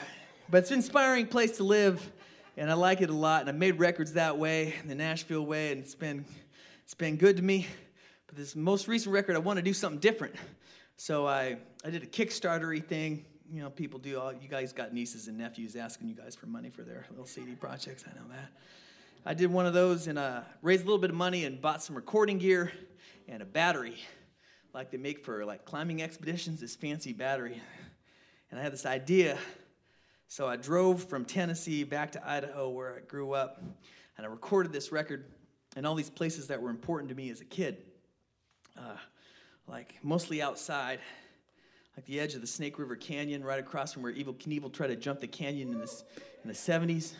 but 0.50 0.60
it's 0.60 0.72
an 0.72 0.78
inspiring 0.78 1.28
place 1.28 1.58
to 1.58 1.64
live, 1.64 2.12
and 2.56 2.72
I 2.72 2.74
like 2.74 3.02
it 3.02 3.10
a 3.10 3.14
lot. 3.14 3.42
And 3.42 3.50
I 3.50 3.54
made 3.54 3.80
records 3.80 4.14
that 4.14 4.38
way, 4.38 4.76
the 4.86 4.96
Nashville 4.96 5.46
way, 5.46 5.72
and 5.72 5.82
it's 5.82 5.94
been, 5.94 6.26
it's 6.84 6.94
been 6.94 7.18
good 7.18 7.38
to 7.38 7.44
me. 7.44 7.68
But 8.28 8.38
this 8.38 8.56
most 8.56 8.88
recent 8.88 9.14
record, 9.14 9.36
I 9.36 9.40
want 9.40 9.58
to 9.58 9.64
do 9.64 9.74
something 9.74 10.00
different. 10.00 10.36
So 10.96 11.28
I, 11.28 11.58
I 11.84 11.90
did 11.90 12.02
a 12.02 12.06
Kickstarter 12.06 12.84
thing. 12.84 13.26
You 13.52 13.62
know, 13.62 13.70
people 13.70 14.00
do 14.00 14.20
all, 14.20 14.32
you 14.32 14.48
guys 14.48 14.72
got 14.72 14.94
nieces 14.94 15.28
and 15.28 15.38
nephews 15.38 15.76
asking 15.76 16.08
you 16.08 16.16
guys 16.16 16.34
for 16.34 16.46
money 16.46 16.70
for 16.70 16.84
their 16.84 17.06
little 17.10 17.26
CD 17.26 17.52
projects. 17.54 18.06
I 18.08 18.18
know 18.18 18.28
that. 18.30 18.52
I 19.26 19.34
did 19.34 19.52
one 19.52 19.66
of 19.66 19.74
those 19.74 20.08
and 20.08 20.18
uh, 20.18 20.42
raised 20.62 20.84
a 20.84 20.86
little 20.86 20.98
bit 20.98 21.10
of 21.10 21.16
money 21.16 21.44
and 21.44 21.62
bought 21.62 21.84
some 21.84 21.96
recording 21.96 22.38
gear 22.38 22.72
and 23.28 23.42
a 23.42 23.46
battery, 23.46 23.98
like 24.74 24.92
they 24.92 24.98
make 24.98 25.26
for 25.26 25.46
like 25.46 25.66
climbing 25.66 26.02
expeditions. 26.02 26.62
This 26.62 26.76
fancy 26.76 27.12
battery, 27.12 27.62
and 28.52 28.60
I 28.60 28.64
had 28.64 28.74
this 28.74 28.86
idea. 28.86 29.38
So 30.28 30.48
I 30.48 30.56
drove 30.56 31.04
from 31.06 31.26
Tennessee 31.26 31.84
back 31.84 32.12
to 32.14 32.30
Idaho, 32.30 32.70
where 32.70 32.96
I 32.96 33.00
grew 33.00 33.34
up, 33.34 33.62
and 34.18 34.26
I 34.26 34.30
recorded 34.30 34.72
this 34.72 34.92
record 34.92 35.26
in 35.76 35.86
all 35.86 35.96
these 35.96 36.10
places 36.10 36.48
that 36.48 36.62
were 36.62 36.70
important 36.70 37.10
to 37.10 37.16
me 37.16 37.30
as 37.30 37.42
a 37.42 37.46
kid, 37.46 37.78
uh, 38.78 38.98
like 39.68 39.96
mostly 40.04 40.42
outside, 40.42 41.00
like 41.98 42.06
the 42.06 42.20
edge 42.20 42.36
of 42.36 42.42
the 42.42 42.48
Snake 42.48 42.78
River 42.78 42.96
Canyon, 42.96 43.44
right 43.44 43.60
across 43.60 43.94
from 43.94 44.04
where 44.04 44.14
Evel 44.14 44.36
Knievel 44.36 44.72
tried 44.72 44.88
to 44.88 44.96
jump 44.96 45.22
the 45.22 45.28
canyon 45.28 45.74
in, 45.74 45.80
this, 45.80 46.04
in 46.44 46.48
the 46.48 46.54
70s. 46.54 47.14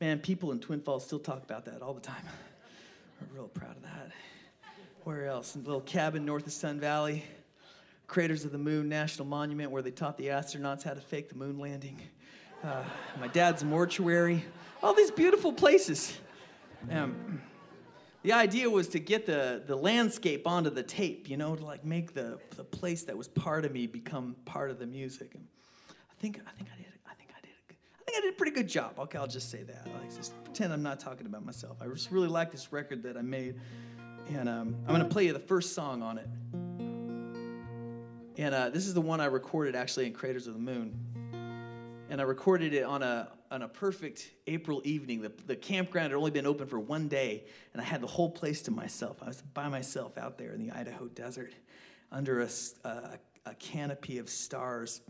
Man, 0.00 0.18
people 0.18 0.52
in 0.52 0.60
Twin 0.60 0.80
Falls 0.80 1.04
still 1.04 1.18
talk 1.20 1.42
about 1.44 1.64
that 1.66 1.80
all 1.80 1.94
the 1.94 2.00
time. 2.00 2.22
We're 3.20 3.38
real 3.40 3.48
proud 3.48 3.76
of 3.76 3.82
that. 3.82 4.10
Where 5.04 5.26
else? 5.26 5.54
A 5.54 5.58
little 5.58 5.80
cabin 5.80 6.24
north 6.24 6.46
of 6.46 6.52
Sun 6.52 6.80
Valley. 6.80 7.24
Craters 8.12 8.44
of 8.44 8.52
the 8.52 8.58
Moon 8.58 8.90
National 8.90 9.26
Monument, 9.26 9.70
where 9.70 9.80
they 9.80 9.90
taught 9.90 10.18
the 10.18 10.26
astronauts 10.26 10.82
how 10.82 10.92
to 10.92 11.00
fake 11.00 11.30
the 11.30 11.34
moon 11.34 11.58
landing. 11.58 11.98
Uh, 12.62 12.84
my 13.18 13.26
dad's 13.26 13.64
mortuary. 13.64 14.44
All 14.82 14.92
these 14.92 15.10
beautiful 15.10 15.50
places. 15.50 16.18
Um, 16.90 17.40
the 18.22 18.34
idea 18.34 18.68
was 18.68 18.88
to 18.88 18.98
get 18.98 19.24
the, 19.24 19.62
the 19.66 19.74
landscape 19.74 20.46
onto 20.46 20.68
the 20.68 20.82
tape, 20.82 21.30
you 21.30 21.38
know, 21.38 21.56
to 21.56 21.64
like 21.64 21.86
make 21.86 22.12
the, 22.12 22.38
the 22.56 22.64
place 22.64 23.04
that 23.04 23.16
was 23.16 23.28
part 23.28 23.64
of 23.64 23.72
me 23.72 23.86
become 23.86 24.36
part 24.44 24.70
of 24.70 24.78
the 24.78 24.86
music. 24.86 25.34
And 25.34 25.46
I 25.88 26.20
think 26.20 26.38
I 26.46 26.50
think 26.50 26.68
I 26.70 26.76
did 26.76 26.92
I 27.06 27.14
think 27.14 27.30
I 27.30 27.40
did 27.40 27.76
I 27.98 28.04
think 28.04 28.18
I 28.18 28.20
did 28.20 28.34
a 28.34 28.36
pretty 28.36 28.52
good 28.52 28.68
job. 28.68 28.98
Okay, 28.98 29.16
I'll 29.16 29.26
just 29.26 29.50
say 29.50 29.62
that. 29.62 29.86
Like 29.86 30.14
just 30.14 30.34
pretend 30.44 30.70
I'm 30.74 30.82
not 30.82 31.00
talking 31.00 31.24
about 31.24 31.46
myself. 31.46 31.78
I 31.80 31.86
just 31.86 32.10
really 32.10 32.28
like 32.28 32.52
this 32.52 32.74
record 32.74 33.04
that 33.04 33.16
I 33.16 33.22
made, 33.22 33.58
and 34.28 34.50
um, 34.50 34.76
I'm 34.86 34.92
gonna 34.92 35.06
play 35.06 35.24
you 35.24 35.32
the 35.32 35.38
first 35.38 35.72
song 35.74 36.02
on 36.02 36.18
it. 36.18 36.28
And 38.38 38.54
uh, 38.54 38.70
this 38.70 38.86
is 38.86 38.94
the 38.94 39.00
one 39.00 39.20
I 39.20 39.26
recorded 39.26 39.76
actually 39.76 40.06
in 40.06 40.14
Craters 40.14 40.46
of 40.46 40.54
the 40.54 40.60
Moon. 40.60 40.96
And 42.08 42.20
I 42.20 42.24
recorded 42.24 42.72
it 42.72 42.82
on 42.82 43.02
a, 43.02 43.28
on 43.50 43.62
a 43.62 43.68
perfect 43.68 44.30
April 44.46 44.80
evening. 44.84 45.20
The, 45.20 45.32
the 45.46 45.56
campground 45.56 46.12
had 46.12 46.16
only 46.16 46.30
been 46.30 46.46
open 46.46 46.66
for 46.66 46.78
one 46.78 47.08
day, 47.08 47.44
and 47.72 47.80
I 47.80 47.84
had 47.84 48.00
the 48.00 48.06
whole 48.06 48.30
place 48.30 48.62
to 48.62 48.70
myself. 48.70 49.22
I 49.22 49.26
was 49.26 49.42
by 49.42 49.68
myself 49.68 50.16
out 50.16 50.38
there 50.38 50.52
in 50.52 50.66
the 50.66 50.74
Idaho 50.74 51.08
desert 51.08 51.52
under 52.10 52.42
a, 52.42 52.48
a, 52.84 53.18
a 53.46 53.54
canopy 53.54 54.18
of 54.18 54.28
stars 54.28 55.02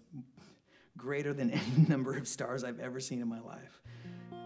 greater 0.96 1.32
than 1.32 1.50
any 1.76 1.86
number 1.88 2.16
of 2.16 2.26
stars 2.26 2.64
I've 2.64 2.80
ever 2.80 2.98
seen 3.00 3.20
in 3.20 3.28
my 3.28 3.40
life. 3.40 3.82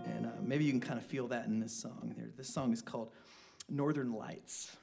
And 0.05 0.27
uh, 0.27 0.31
maybe 0.43 0.65
you 0.65 0.71
can 0.71 0.81
kind 0.81 0.99
of 0.99 1.07
feel 1.07 1.29
that 1.29 1.47
in 1.47 1.61
this 1.61 1.73
song. 1.73 2.15
This 2.37 2.49
song 2.49 2.73
is 2.73 2.83
called 2.83 3.13
Northern 3.69 4.13
Lights. 4.13 4.77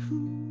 Ooh, 0.00 0.43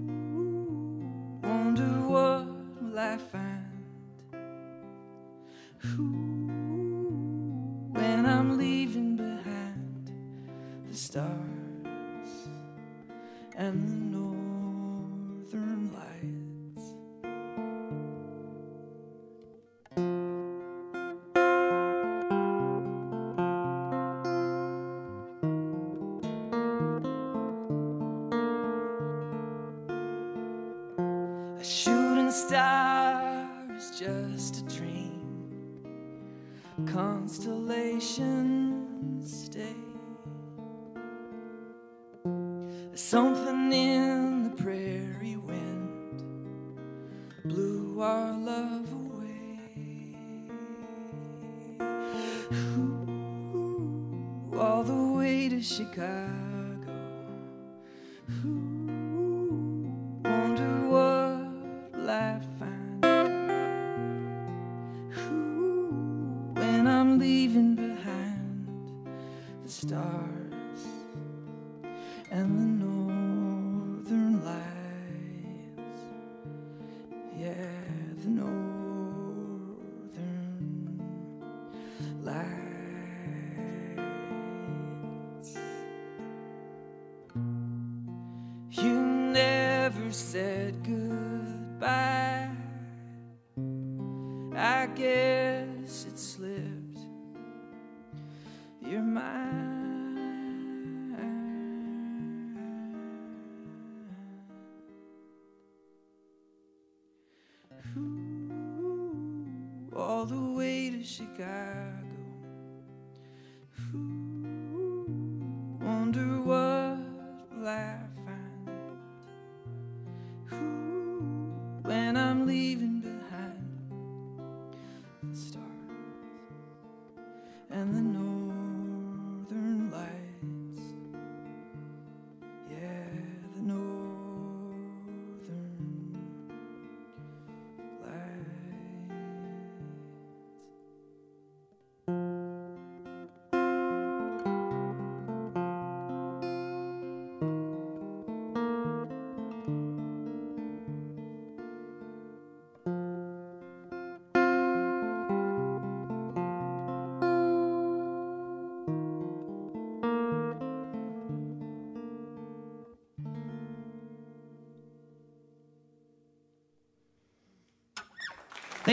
all 110.23 110.29
the 110.29 110.53
way 110.53 110.89
to 110.89 111.03
Chicago. 111.03 112.12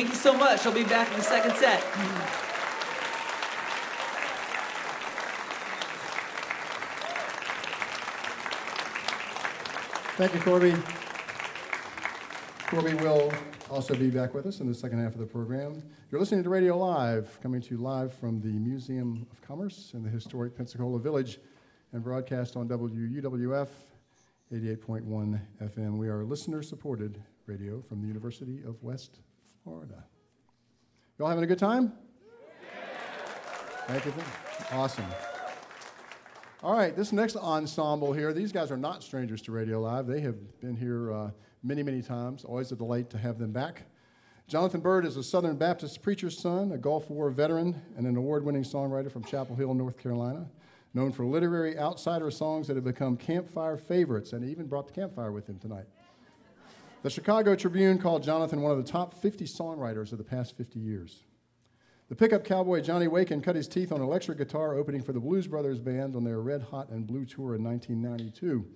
Thank 0.01 0.15
you 0.15 0.19
so 0.19 0.33
much. 0.33 0.65
I'll 0.65 0.73
be 0.73 0.83
back 0.83 1.11
in 1.11 1.19
the 1.19 1.23
second 1.23 1.55
set. 1.57 1.79
Thank 10.17 10.33
you, 10.33 10.41
Corby. 10.41 10.75
Corby 12.69 12.95
will 13.05 13.31
also 13.69 13.95
be 13.95 14.09
back 14.09 14.33
with 14.33 14.47
us 14.47 14.61
in 14.61 14.67
the 14.67 14.75
second 14.75 15.01
half 15.01 15.13
of 15.13 15.19
the 15.19 15.27
program. 15.27 15.83
You're 16.11 16.19
listening 16.19 16.45
to 16.45 16.49
Radio 16.49 16.79
Live, 16.79 17.39
coming 17.43 17.61
to 17.61 17.71
you 17.73 17.77
live 17.77 18.15
from 18.15 18.41
the 18.41 18.59
Museum 18.59 19.27
of 19.31 19.43
Commerce 19.47 19.91
in 19.93 20.03
the 20.03 20.09
historic 20.09 20.57
Pensacola 20.57 20.99
Village 20.99 21.41
and 21.93 22.03
broadcast 22.03 22.57
on 22.57 22.67
WUWF 22.69 23.69
88.1 24.51 25.39
FM. 25.63 25.99
We 25.99 26.09
are 26.09 26.25
listener 26.25 26.63
supported 26.63 27.23
radio 27.45 27.83
from 27.83 28.01
the 28.01 28.07
University 28.07 28.63
of 28.67 28.83
West 28.83 29.21
Florida. 29.65 30.05
Y'all 31.19 31.29
having 31.29 31.45
a 31.45 31.47
good 31.47 31.59
time? 31.59 31.93
Thank 33.87 34.07
you. 34.07 34.13
Awesome. 34.73 35.05
All 36.63 36.77
right, 36.77 36.95
this 36.95 37.13
next 37.13 37.37
ensemble 37.37 38.13
here, 38.13 38.33
these 38.33 38.53
guys 38.53 38.71
are 38.71 38.77
not 38.77 39.03
strangers 39.03 39.43
to 39.43 39.53
Radio 39.53 39.81
Live. 39.81 40.07
They 40.07 40.21
have 40.21 40.61
been 40.61 40.77
here 40.77 41.13
uh, 41.13 41.31
many, 41.63 41.83
many 41.83 42.03
times. 42.03 42.45
Always 42.45 42.71
a 42.71 42.77
delight 42.77 43.11
to 43.11 43.19
have 43.19 43.39
them 43.39 43.51
back. 43.51 43.83
Jonathan 44.47 44.81
Byrd 44.81 45.07
is 45.07 45.17
a 45.17 45.23
Southern 45.23 45.57
Baptist 45.57 46.03
preacher's 46.03 46.39
son, 46.39 46.73
a 46.73 46.79
Gulf 46.79 47.09
War 47.09 47.31
veteran, 47.31 47.81
and 47.97 48.07
an 48.07 48.17
award 48.17 48.45
winning 48.45 48.65
songwriter 48.65 49.11
from 49.11 49.25
Chapel 49.25 49.57
Hill, 49.57 49.75
North 49.75 49.97
Carolina. 49.97 50.47
Known 50.93 51.13
for 51.13 51.25
literary 51.25 51.79
outsider 51.79 52.31
songs 52.31 52.67
that 52.67 52.77
have 52.77 52.85
become 52.85 53.17
campfire 53.17 53.77
favorites, 53.77 54.33
and 54.33 54.45
he 54.45 54.51
even 54.51 54.67
brought 54.67 54.87
the 54.89 54.93
campfire 54.93 55.31
with 55.31 55.49
him 55.49 55.59
tonight. 55.59 55.85
The 57.03 57.09
Chicago 57.09 57.57
Tribune 57.57 57.97
called 57.97 58.23
Jonathan 58.23 58.61
one 58.61 58.73
of 58.73 58.77
the 58.77 58.93
top 58.93 59.15
50 59.15 59.47
songwriters 59.47 60.13
of 60.13 60.19
the 60.19 60.25
past 60.25 60.55
50 60.55 60.79
years. 60.79 61.23
The 62.11 62.15
pickup 62.15 62.45
cowboy 62.45 62.83
Johnny 62.83 63.09
Waken 63.09 63.41
cut 63.41 63.57
his 63.57 63.69
teeth 63.69 63.91
on 63.91 64.03
electric 64.03 64.37
guitar 64.37 64.75
opening 64.75 65.03
for 65.03 65.15
the 65.15 65.21
Blues 65.21 65.47
Brothers 65.47 65.81
Band 65.81 66.15
on 66.15 66.25
their 66.25 66.43
Red 66.43 66.61
Hot 66.61 66.91
and 66.91 67.07
Blue 67.07 67.25
tour 67.25 67.55
in 67.55 67.65
1992. 67.65 68.67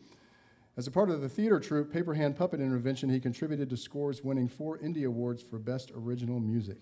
As 0.79 0.87
a 0.87 0.91
part 0.91 1.11
of 1.11 1.21
the 1.21 1.29
theater 1.29 1.61
troupe 1.61 1.93
Paper 1.93 2.15
Hand 2.15 2.35
Puppet 2.35 2.61
Intervention, 2.61 3.11
he 3.11 3.21
contributed 3.21 3.69
to 3.69 3.77
scores 3.77 4.25
winning 4.25 4.49
four 4.49 4.79
Indie 4.79 5.07
Awards 5.07 5.43
for 5.43 5.59
Best 5.59 5.93
Original 5.95 6.41
Music. 6.41 6.79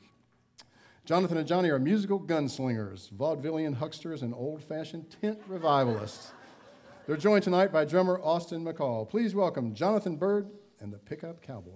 Jonathan 1.05 1.38
and 1.38 1.49
Johnny 1.49 1.70
are 1.70 1.80
musical 1.80 2.20
gunslingers, 2.20 3.12
vaudevillian 3.12 3.78
hucksters, 3.78 4.22
and 4.22 4.32
old 4.32 4.62
fashioned 4.62 5.11
tent 5.20 5.40
revivalists. 5.49 6.34
They're 7.09 7.16
joined 7.16 7.43
tonight 7.43 7.72
by 7.72 7.84
drummer 7.84 8.20
Austin 8.22 8.64
McCall. 8.64 9.09
Please 9.09 9.34
welcome 9.34 9.74
Jonathan 9.74 10.14
Byrd 10.14 10.49
and 10.82 10.92
the 10.92 10.98
Pickup 10.98 11.40
Cowboy. 11.40 11.70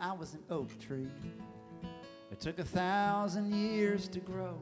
I 0.00 0.12
was 0.12 0.34
an 0.34 0.42
oak 0.50 0.76
tree. 0.80 1.06
It 2.32 2.40
took 2.40 2.58
a 2.58 2.64
thousand 2.64 3.54
years 3.54 4.08
to 4.08 4.18
grow. 4.18 4.58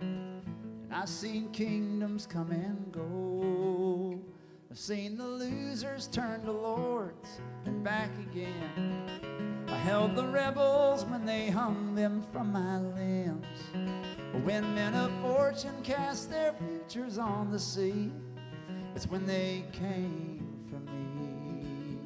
And 0.00 0.92
I've 0.92 1.08
seen 1.08 1.50
kingdoms 1.50 2.24
come 2.24 2.52
and 2.52 2.92
go. 2.92 4.20
I've 4.68 4.78
seen 4.78 5.16
the 5.16 5.26
losers 5.26 6.08
turn 6.08 6.42
to 6.42 6.50
lords 6.50 7.40
and 7.66 7.84
back 7.84 8.10
again. 8.18 9.64
I 9.68 9.76
held 9.76 10.16
the 10.16 10.26
rebels 10.26 11.04
when 11.04 11.24
they 11.24 11.50
hung 11.50 11.94
them 11.94 12.24
from 12.32 12.52
my 12.52 12.80
limbs. 12.80 13.46
When 14.44 14.74
men 14.74 14.94
of 14.94 15.12
fortune 15.22 15.82
cast 15.82 16.30
their 16.30 16.52
futures 16.52 17.16
on 17.16 17.50
the 17.50 17.58
sea, 17.58 18.10
it's 18.94 19.06
when 19.08 19.24
they 19.24 19.64
came 19.72 20.46
for 20.68 20.80
me. 20.90 22.00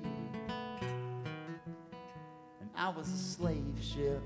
And 2.61 2.71
I 2.77 2.91
was 2.91 3.09
a 3.11 3.17
slave 3.17 3.79
ship 3.81 4.23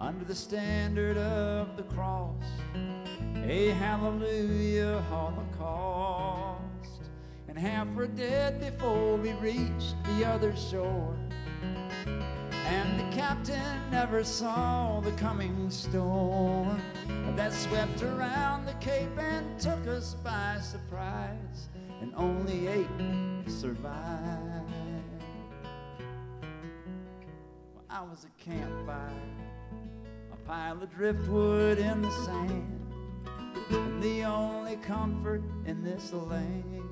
under 0.00 0.24
the 0.24 0.34
standard 0.34 1.16
of 1.16 1.76
the 1.76 1.82
cross, 1.82 2.44
a 3.44 3.70
hallelujah 3.70 5.02
holocaust. 5.10 6.75
And 7.56 7.64
half 7.64 7.88
were 7.94 8.06
dead 8.06 8.60
before 8.60 9.16
we 9.16 9.32
reached 9.32 9.94
the 10.04 10.26
other 10.26 10.54
shore. 10.54 11.16
And 12.52 13.00
the 13.00 13.16
captain 13.16 13.90
never 13.90 14.22
saw 14.24 15.00
the 15.00 15.12
coming 15.12 15.70
storm 15.70 16.78
that 17.34 17.54
swept 17.54 18.02
around 18.02 18.66
the 18.66 18.74
Cape 18.74 19.18
and 19.18 19.58
took 19.58 19.86
us 19.86 20.16
by 20.22 20.58
surprise, 20.60 21.70
and 22.02 22.12
only 22.14 22.66
eight 22.66 22.88
survived. 23.46 24.70
Well, 27.72 27.84
I 27.88 28.02
was 28.02 28.26
a 28.26 28.42
campfire, 28.42 29.12
a 30.30 30.36
pile 30.46 30.82
of 30.82 30.94
driftwood 30.94 31.78
in 31.78 32.02
the 32.02 32.10
sand, 32.10 32.94
and 33.70 34.02
the 34.02 34.24
only 34.24 34.76
comfort 34.76 35.40
in 35.64 35.82
this 35.82 36.12
land. 36.12 36.85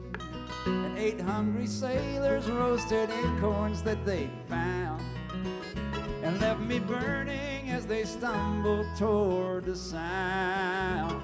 And 0.67 0.99
eight 0.99 1.21
hungry 1.21 1.67
sailors 1.67 2.51
roasted 2.51 3.11
acorns 3.11 3.83
that 3.83 4.05
they'd 4.07 4.31
found 4.49 5.03
and 6.23 6.41
left 6.41 6.61
me 6.61 6.79
burning 6.79 7.69
as 7.71 7.87
they 7.87 8.05
stumbled 8.05 8.87
toward 8.97 9.65
the 9.65 9.77
sound 9.77 11.21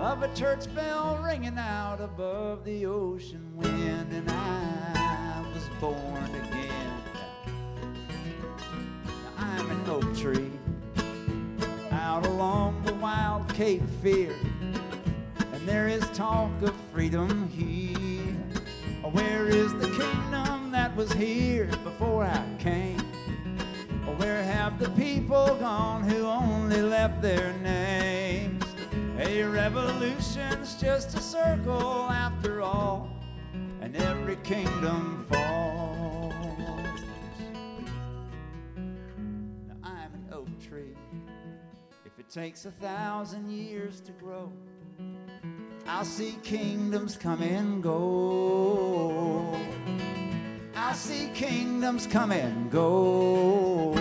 of 0.00 0.22
a 0.22 0.34
church 0.34 0.72
bell 0.74 1.18
ringing 1.24 1.56
out 1.56 2.00
above 2.00 2.64
the 2.64 2.84
ocean 2.86 3.50
wind, 3.54 4.12
and 4.12 4.30
I 4.30 5.44
was 5.54 5.68
born 5.80 6.24
again. 6.46 7.02
I'm 9.38 9.70
an 9.70 9.88
oak 9.88 10.16
tree 10.16 10.50
out 11.90 12.26
along 12.26 12.82
the 12.84 12.94
wild 12.94 13.48
Cape 13.54 13.88
Fear, 14.02 14.34
and 15.52 15.68
there 15.68 15.88
is 15.88 16.04
talk 16.10 16.50
of 16.62 16.74
freedom 16.92 17.48
here. 17.48 17.99
Where 19.12 19.46
is 19.46 19.72
the 19.74 19.88
kingdom 19.88 20.70
that 20.70 20.94
was 20.94 21.12
here 21.12 21.66
before 21.84 22.24
I 22.24 22.44
came? 22.58 22.98
Where 24.18 24.42
have 24.42 24.78
the 24.78 24.90
people 24.90 25.56
gone 25.56 26.02
who 26.02 26.26
only 26.26 26.82
left 26.82 27.22
their 27.22 27.52
names? 27.54 28.62
A 29.18 29.42
revolution's 29.42 30.74
just 30.80 31.16
a 31.16 31.20
circle 31.20 32.08
after 32.10 32.62
all, 32.62 33.10
and 33.80 33.96
every 33.96 34.36
kingdom 34.36 35.26
falls. 35.30 36.34
Now 39.66 39.76
I'm 39.82 40.14
an 40.14 40.28
oak 40.32 40.48
tree. 40.60 40.94
If 42.04 42.18
it 42.18 42.28
takes 42.28 42.64
a 42.66 42.70
thousand 42.72 43.50
years 43.50 44.00
to 44.02 44.12
grow, 44.12 44.52
I'll 45.86 46.04
see 46.04 46.36
kingdoms 46.42 47.16
come 47.16 47.42
and 47.42 47.82
go. 47.82 49.56
I 50.74 50.92
see 50.94 51.30
kingdoms 51.34 52.06
come 52.06 52.32
and 52.32 52.70
go. 52.70 53.94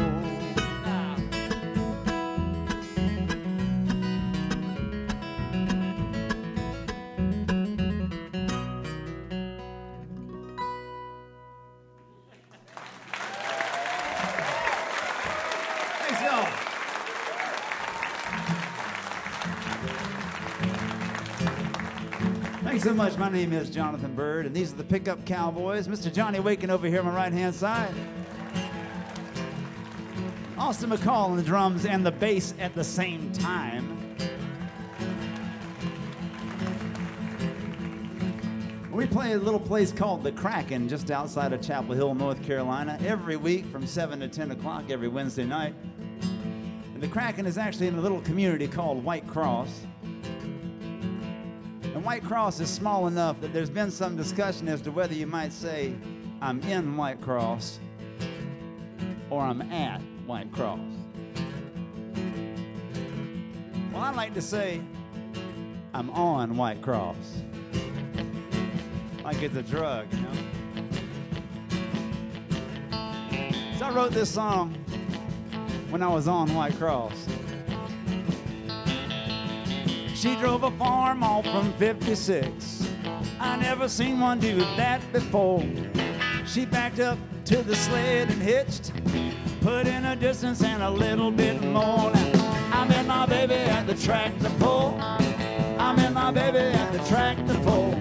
Thanks 22.80 22.91
so 22.91 22.95
much. 22.95 23.17
My 23.17 23.27
name 23.27 23.51
is 23.51 23.69
Jonathan 23.69 24.15
Byrd, 24.15 24.45
and 24.45 24.55
these 24.55 24.71
are 24.71 24.77
the 24.77 24.86
Pickup 24.86 25.25
Cowboys. 25.25 25.89
Mr. 25.89 26.13
Johnny 26.13 26.39
Waken 26.39 26.69
over 26.69 26.88
here 26.88 26.99
on 26.99 27.07
my 27.07 27.13
right 27.13 27.34
hand 27.34 27.53
side. 27.53 27.93
Austin 30.57 30.89
McCall 30.89 31.25
on 31.25 31.36
the 31.36 31.43
drums 31.43 31.86
and 31.86 32.05
the 32.05 32.11
bass 32.11 32.53
at 32.57 32.73
the 32.75 32.84
same 32.86 33.34
time. 33.34 34.15
We 38.93 39.05
play 39.07 39.34
a 39.34 39.38
little 39.38 39.59
place 39.59 39.91
called 39.91 40.23
The 40.23 40.32
Kraken 40.32 40.88
just 40.88 41.11
outside 41.11 41.51
of 41.51 41.61
Chapel 41.61 41.95
Hill, 41.95 42.15
North 42.15 42.41
Carolina, 42.43 42.97
every 43.05 43.36
week 43.36 43.65
from 43.65 43.86
7 43.86 44.21
to 44.21 44.30
10 44.30 44.51
o'clock 44.51 44.86
every 44.89 45.09
Wednesday 45.09 45.43
night. 45.43 45.75
And 46.93 47.03
The 47.03 47.09
Kraken 47.09 47.45
is 47.45 47.57
actually 47.57 47.88
in 47.88 47.95
a 47.95 48.01
little 48.01 48.21
community 48.21 48.69
called 48.69 49.03
White 49.03 49.27
Cross. 49.27 49.82
And 51.99 52.05
White 52.05 52.23
Cross 52.23 52.61
is 52.61 52.69
small 52.69 53.07
enough 53.07 53.41
that 53.41 53.51
there's 53.51 53.69
been 53.69 53.91
some 53.91 54.15
discussion 54.15 54.69
as 54.69 54.79
to 54.83 54.89
whether 54.89 55.13
you 55.13 55.27
might 55.27 55.51
say, 55.51 55.93
I'm 56.41 56.61
in 56.61 56.95
White 56.95 57.19
Cross 57.19 57.77
or 59.29 59.41
I'm 59.41 59.61
at 59.63 59.99
White 60.25 60.49
Cross. 60.53 60.79
Well, 63.91 64.01
I 64.01 64.11
like 64.11 64.33
to 64.35 64.41
say, 64.41 64.79
I'm 65.93 66.09
on 66.11 66.55
White 66.55 66.81
Cross. 66.81 67.17
Like 69.25 69.43
it's 69.43 69.57
a 69.57 69.63
drug, 69.63 70.07
you 70.13 70.21
know? 70.21 70.31
So 73.77 73.87
I 73.87 73.91
wrote 73.93 74.13
this 74.13 74.33
song 74.33 74.73
when 75.89 76.01
I 76.01 76.07
was 76.07 76.29
on 76.29 76.55
White 76.55 76.77
Cross. 76.77 77.38
She 80.20 80.36
drove 80.36 80.63
a 80.63 80.72
farm 80.72 81.24
off 81.24 81.45
from 81.45 81.72
56. 81.76 82.89
I 83.39 83.55
never 83.55 83.88
seen 83.88 84.20
one 84.20 84.38
do 84.39 84.57
that 84.76 84.99
before. 85.13 85.63
She 86.45 86.65
backed 86.65 86.99
up 86.99 87.17
to 87.45 87.63
the 87.63 87.74
sled 87.74 88.30
and 88.30 88.41
hitched, 88.41 88.91
put 89.61 89.88
in 89.88 90.03
a 90.03 90.17
distance 90.17 90.61
and 90.61 90.84
a 90.84 90.91
little 90.91 91.32
bit 91.32 91.63
more. 91.63 92.11
Now, 92.11 92.70
I'm 92.74 92.91
in 92.91 93.07
my 93.07 93.26
baby 93.28 93.53
at 93.53 93.88
the 93.88 93.95
tractor 93.95 94.49
pull. 94.59 94.97
I'm 94.99 95.97
in 95.99 96.13
my 96.13 96.32
my 96.32 96.32
baby 96.32 96.78
at 96.78 96.91
the 96.91 96.99
tractor 97.09 97.57
pull. 97.63 97.93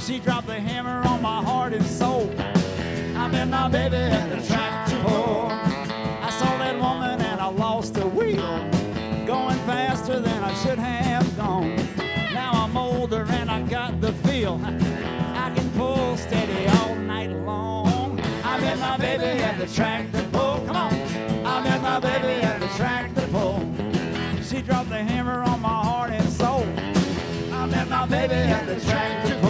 She 0.00 0.18
dropped 0.20 0.46
the 0.46 0.58
hammer 0.58 1.06
on 1.06 1.20
my 1.20 1.44
heart 1.44 1.74
and 1.74 1.84
soul. 1.84 2.34
I 2.38 3.28
met 3.28 3.48
my 3.48 3.68
baby 3.68 3.96
at 3.96 4.30
the 4.30 4.46
tractor 4.46 4.98
pull. 5.02 5.63
My 18.94 19.00
baby 19.00 19.42
at 19.42 19.58
the 19.58 19.66
tractor 19.66 20.22
pull. 20.30 20.60
Come 20.66 20.76
on. 20.76 20.92
I 21.44 21.60
met 21.64 21.82
my 21.82 21.98
baby 21.98 22.42
at 22.42 22.60
the 22.60 22.68
tractor 22.76 23.26
pull. 23.32 23.58
She 24.40 24.62
dropped 24.62 24.88
the 24.88 25.02
hammer 25.02 25.42
on 25.42 25.60
my 25.60 25.82
heart 25.84 26.12
and 26.12 26.28
soul. 26.28 26.64
I 27.52 27.66
met 27.66 27.88
my 27.88 28.06
baby 28.06 28.34
at 28.34 28.66
the 28.66 28.78
tractor 28.88 29.43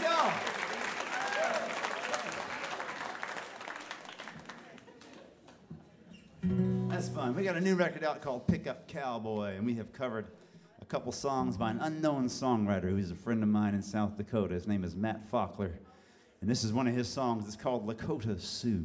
y'all. 0.00 0.32
That's 6.88 7.08
fun. 7.08 7.34
We 7.34 7.42
got 7.42 7.56
a 7.56 7.60
new 7.60 7.74
record 7.74 8.04
out 8.04 8.22
called 8.22 8.46
Pickup 8.46 8.86
Cowboy, 8.88 9.56
and 9.56 9.66
we 9.66 9.74
have 9.74 9.92
covered 9.92 10.26
a 10.84 10.86
couple 10.86 11.10
songs 11.12 11.56
by 11.56 11.70
an 11.70 11.78
unknown 11.80 12.26
songwriter 12.26 12.90
who's 12.90 13.10
a 13.10 13.14
friend 13.14 13.42
of 13.42 13.48
mine 13.48 13.72
in 13.72 13.80
South 13.80 14.18
Dakota. 14.18 14.52
His 14.52 14.66
name 14.66 14.84
is 14.84 14.94
Matt 14.94 15.26
Faulkner, 15.30 15.80
and 16.42 16.50
this 16.50 16.62
is 16.62 16.74
one 16.74 16.86
of 16.86 16.94
his 16.94 17.08
songs. 17.08 17.46
It's 17.46 17.56
called 17.56 17.86
Lakota 17.86 18.38
Sioux. 18.38 18.84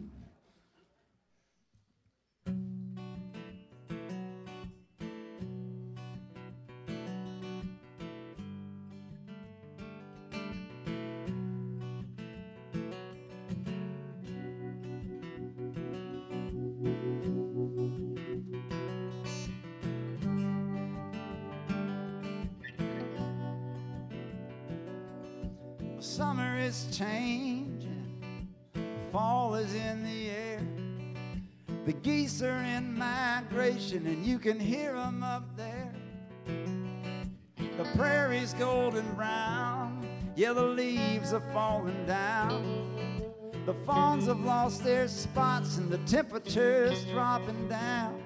Lost 44.69 44.83
their 44.83 45.07
spots, 45.07 45.77
and 45.77 45.89
the 45.89 45.97
temperature's 45.99 47.03
dropping 47.05 47.67
down. 47.67 48.21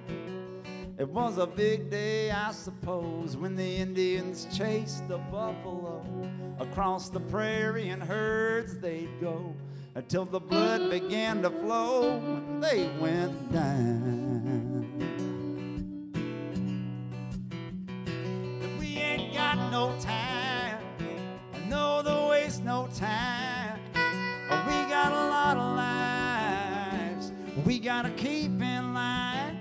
It 0.97 1.07
was 1.07 1.37
a 1.37 1.47
big 1.47 1.89
day, 1.89 2.31
I 2.31 2.51
suppose, 2.51 3.37
when 3.37 3.55
the 3.55 3.77
Indians 3.77 4.45
chased 4.51 5.07
the 5.07 5.19
buffalo. 5.19 6.05
Across 6.59 7.11
the 7.11 7.21
prairie 7.21 7.91
in 7.91 8.01
herds 8.01 8.77
they'd 8.79 9.21
go 9.21 9.55
until 9.95 10.25
the 10.25 10.41
blood 10.41 10.89
began 10.89 11.41
to 11.43 11.49
flow 11.49 12.17
and 12.17 12.61
they 12.61 12.89
went 12.99 13.53
down. 13.53 14.85
But 18.59 18.79
we 18.81 18.97
ain't 18.97 19.33
got 19.33 19.71
no 19.71 19.95
time, 20.01 20.77
no, 21.69 22.01
the 22.01 22.27
waste 22.29 22.65
no 22.65 22.89
time. 22.93 23.42
Gotta 27.83 28.09
keep 28.11 28.61
in 28.61 28.93
line. 28.93 29.59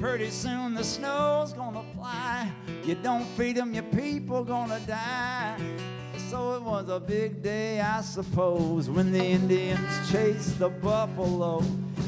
Pretty 0.00 0.30
soon 0.30 0.74
the 0.74 0.82
snow's 0.82 1.52
gonna 1.52 1.84
fly. 1.94 2.50
You 2.84 2.96
don't 2.96 3.24
feed 3.36 3.56
them, 3.56 3.72
your 3.72 3.84
people 3.84 4.42
gonna 4.42 4.80
die. 4.80 5.56
So 6.28 6.56
it 6.56 6.62
was 6.62 6.88
a 6.88 6.98
big 6.98 7.40
day, 7.40 7.80
I 7.80 8.00
suppose, 8.00 8.90
when 8.90 9.12
the 9.12 9.24
Indians 9.24 10.10
chased 10.10 10.58
the 10.58 10.70
buffalo 10.70 11.62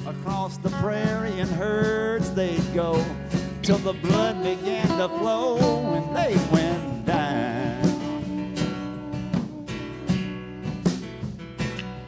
across 0.09 0.57
the 0.57 0.71
prairie 0.71 1.39
in 1.39 1.47
herds 1.47 2.35
they'd 2.35 2.75
go 2.75 3.05
till 3.63 3.79
the 3.79 3.93
blood 3.95 4.43
began 4.43 4.87
to 4.99 5.09
flow 5.09 5.59
and 5.95 6.17
they 6.17 6.35
went 6.51 7.07
down. 7.07 8.55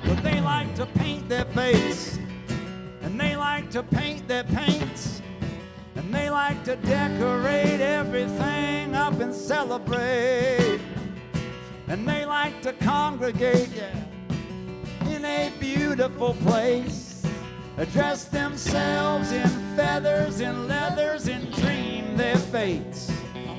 But 0.05 0.23
they 0.25 0.41
like 0.41 0.75
to 0.75 0.87
paint 0.87 1.29
their 1.29 1.45
face, 1.47 2.16
and 3.17 3.31
they 3.31 3.35
like 3.35 3.71
to 3.71 3.83
paint 3.83 4.29
their 4.29 4.45
paints, 4.45 5.23
and 5.95 6.13
they 6.13 6.29
like 6.29 6.63
to 6.65 6.77
decorate 6.77 7.81
everything 7.81 8.95
up 8.95 9.19
and 9.21 9.35
celebrate. 9.35 10.79
And 11.89 12.07
they 12.07 12.27
like 12.27 12.61
to 12.61 12.75
congregate 12.75 13.71
yeah, 13.75 15.09
in 15.09 15.25
a 15.25 15.51
beautiful 15.59 16.35
place. 16.43 17.25
Dress 17.93 18.25
themselves 18.25 19.33
in 19.33 19.49
feathers 19.75 20.41
and 20.41 20.69
leathers 20.69 21.27
and 21.27 21.51
dream 21.55 22.19
their 22.19 22.37
fates. 22.37 23.11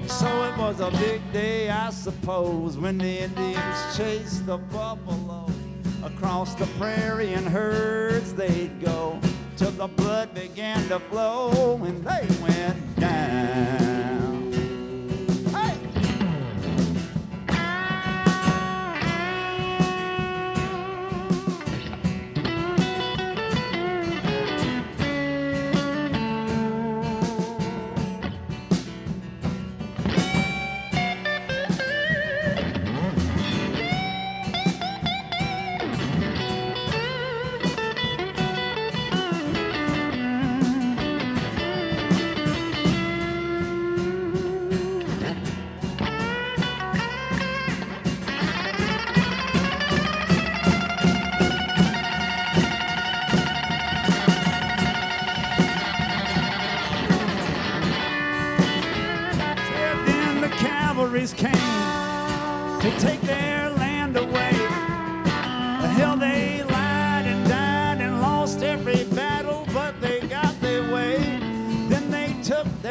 So 0.05 0.27
it 0.43 0.55
was 0.59 0.81
a 0.81 0.91
big 0.99 1.33
day, 1.33 1.71
I 1.71 1.89
suppose, 1.89 2.77
when 2.77 2.99
the 2.99 3.23
Indians 3.23 3.97
chased 3.97 4.45
the 4.45 4.57
buffalo 4.57 5.49
across 6.03 6.53
the 6.53 6.67
prairie 6.77 7.33
in 7.33 7.43
herds 7.43 8.35
they'd 8.35 8.79
go 8.79 9.19
till 9.57 9.71
the 9.71 9.87
blood 9.87 10.33
began 10.35 10.87
to 10.87 10.99
flow 10.99 11.81
and 11.83 12.03
they 12.03 12.27
went 12.43 12.99
down. 12.99 13.86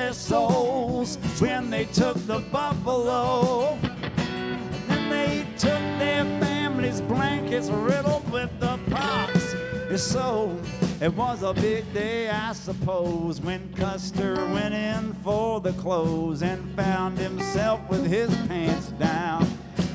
Their 0.06 0.12
souls 0.12 1.16
when 1.40 1.68
they 1.68 1.84
took 1.86 2.14
the 2.28 2.38
buffalo. 2.52 3.76
And 3.82 4.88
then 4.88 5.10
they 5.10 5.44
took 5.58 5.80
their 5.98 6.24
families' 6.38 7.00
blankets 7.00 7.70
riddled 7.70 8.30
with 8.30 8.50
the 8.60 8.78
pox. 8.88 9.56
So 10.00 10.56
it 11.00 11.12
was 11.12 11.42
a 11.42 11.52
big 11.54 11.92
day, 11.92 12.30
I 12.30 12.52
suppose, 12.52 13.40
when 13.40 13.72
Custer 13.74 14.36
went 14.54 14.74
in 14.74 15.12
for 15.24 15.60
the 15.60 15.72
clothes 15.72 16.42
and 16.42 16.62
found 16.76 17.18
himself 17.18 17.80
with 17.90 18.06
his 18.06 18.32
pants 18.46 18.90
down 19.00 19.44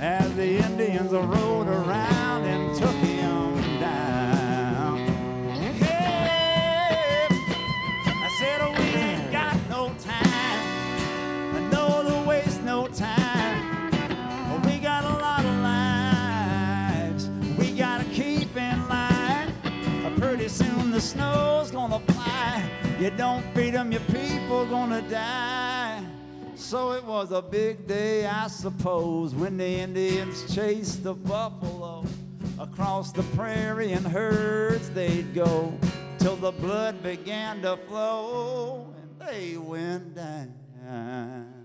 as 0.01 0.35
the 0.35 0.57
Indians 0.57 1.13
rode 1.13 1.69
around 1.69 2.20
snow's 21.01 21.71
gonna 21.71 21.99
fly. 21.99 22.63
You 22.99 23.09
don't 23.09 23.43
feed 23.55 23.73
them, 23.73 23.91
your 23.91 24.01
people 24.01 24.65
gonna 24.67 25.01
die. 25.09 26.03
So 26.55 26.91
it 26.93 27.03
was 27.03 27.31
a 27.31 27.41
big 27.41 27.87
day, 27.87 28.27
I 28.27 28.47
suppose, 28.47 29.33
when 29.33 29.57
the 29.57 29.65
Indians 29.65 30.53
chased 30.53 31.03
the 31.03 31.13
buffalo 31.13 32.05
across 32.59 33.11
the 33.11 33.23
prairie 33.35 33.91
in 33.93 34.03
herds 34.03 34.91
they'd 34.91 35.33
go 35.33 35.73
till 36.19 36.35
the 36.35 36.51
blood 36.51 37.01
began 37.01 37.63
to 37.63 37.75
flow 37.87 38.93
and 39.01 39.27
they 39.27 39.57
went 39.57 40.15
down. 40.15 41.60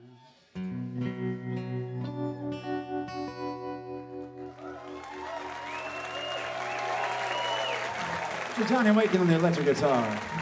Johnny 8.65 8.91
Waken 8.91 9.21
on 9.21 9.27
the 9.27 9.35
electric 9.35 9.67
guitar. 9.67 10.36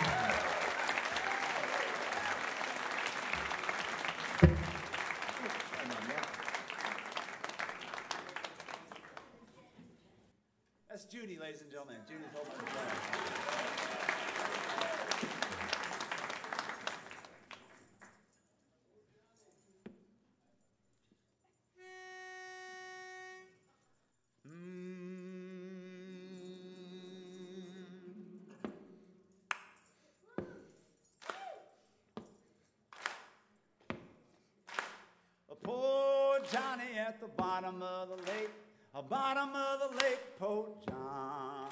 Johnny 36.55 36.97
at 36.97 37.21
the 37.21 37.27
bottom 37.27 37.83
of 37.83 38.11
the 38.11 38.15
lake, 38.31 38.51
a 38.95 39.03
bottom 39.03 39.49
of 39.57 39.81
the 39.81 39.97
lake, 40.05 40.21
poor 40.39 40.69
John. 40.89 41.69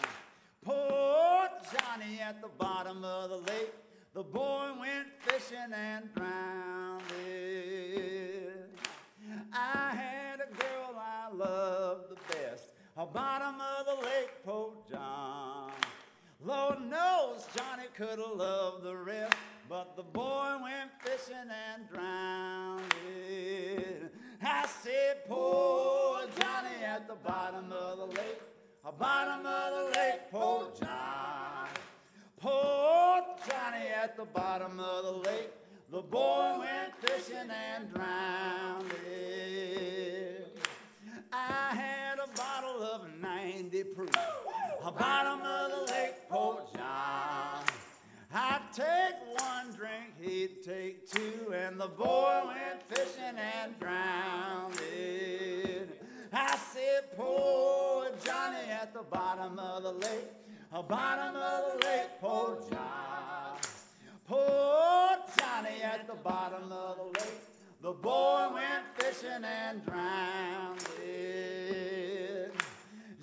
Poor 0.64 1.49
Johnny 1.72 2.18
at 2.18 2.43
the 2.43 2.49
bottom 2.59 3.05
of 3.05 3.30
the 3.30 3.37
lake, 3.37 3.72
the 4.12 4.24
boy 4.24 4.72
went 4.80 5.07
fishing 5.20 5.72
and 5.72 6.12
drowned. 6.16 7.05
it. 7.24 8.70
I 9.53 9.95
had 9.95 10.41
a 10.41 10.53
girl 10.53 10.97
I 10.99 11.33
loved 11.33 12.11
the 12.11 12.35
best, 12.35 12.64
a 12.97 13.07
bottom 13.07 13.55
of 13.61 13.87
the 13.87 14.05
lake, 14.05 14.30
poor 14.45 14.72
John. 14.91 15.70
Lord 16.45 16.80
knows 16.91 17.47
Johnny 17.57 17.87
could 17.97 18.18
have 18.18 18.37
loved 18.37 18.83
the 18.83 18.97
rest, 18.97 19.37
but 19.68 19.95
the 19.95 20.03
boy 20.03 20.57
went 20.61 20.91
fishing 21.05 21.37
and 21.37 21.89
drowned. 21.89 22.83
it. 23.07 23.72
I 24.55 24.66
said, 24.66 25.26
poor 25.26 26.20
Johnny 26.38 26.84
at 26.84 27.09
the 27.09 27.14
bottom 27.14 27.72
of 27.72 27.98
the 27.98 28.05
lake, 28.05 28.40
a 28.84 28.92
bottom 28.92 29.46
of 29.46 29.72
the 29.72 29.98
lake, 29.98 30.20
poor 30.30 30.68
John. 30.78 31.68
Poor 32.38 33.22
Johnny 33.48 33.86
at 33.88 34.14
the 34.16 34.26
bottom 34.26 34.78
of 34.78 35.05
the 35.05 35.30
lake, 35.30 35.50
the 35.90 36.03
boy 36.03 36.59
went 36.59 36.94
fishing 37.00 37.48
and 37.50 37.92
drowned. 37.94 38.92
it. 39.07 40.59
I 41.32 41.74
had 41.74 42.18
a 42.18 42.28
bottle 42.36 42.82
of 42.82 43.09
90 43.20 43.84
proof, 43.84 44.11
a 44.84 44.92
bottom 44.92 45.40
of 45.40 45.70
the 45.70 45.92
lake, 45.92 46.28
poor 46.28 46.61
John. 46.76 47.72
I'd 48.35 48.62
take 48.72 49.43
one 49.43 49.74
drink, 49.76 50.14
he'd 50.18 50.62
take 50.62 51.11
two, 51.11 51.53
and 51.53 51.78
the 51.78 51.89
boy 51.89 52.43
went 52.47 52.83
fishing 52.89 53.37
and 53.37 53.78
drowned. 53.78 54.80
it. 54.91 56.03
I 56.33 56.57
said, 56.72 57.14
poor 57.14 58.07
Johnny 58.24 58.70
at 58.70 58.95
the 58.95 59.03
bottom 59.03 59.59
of 59.59 59.83
the 59.83 59.93
lake, 59.93 60.30
a 60.72 60.83
bottom 60.83 61.37
of 61.37 61.80
the 61.80 61.87
lake, 61.87 62.09
poor 62.22 62.59
John. 62.70 63.59
Poor 64.26 65.18
Johnny 65.39 65.83
at 65.83 66.07
the 66.07 66.14
bottom 66.14 66.72
of 66.72 66.97
the 66.97 67.20
lake, 67.20 67.41
the 67.83 67.93
boy 67.93 68.49
went 68.55 68.85
fishing 68.97 69.45
and 69.45 69.85
drowned. 69.85 70.83
it. 71.05 71.62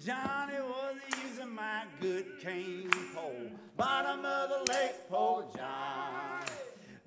Johnny 0.09 0.55
was 0.59 0.95
using 1.23 1.53
my 1.53 1.83
good 2.01 2.25
cane 2.41 2.89
pole, 3.13 3.51
bottom 3.77 4.25
of 4.25 4.49
the 4.49 4.73
lake, 4.73 5.07
poor 5.07 5.45
John. 5.55 6.41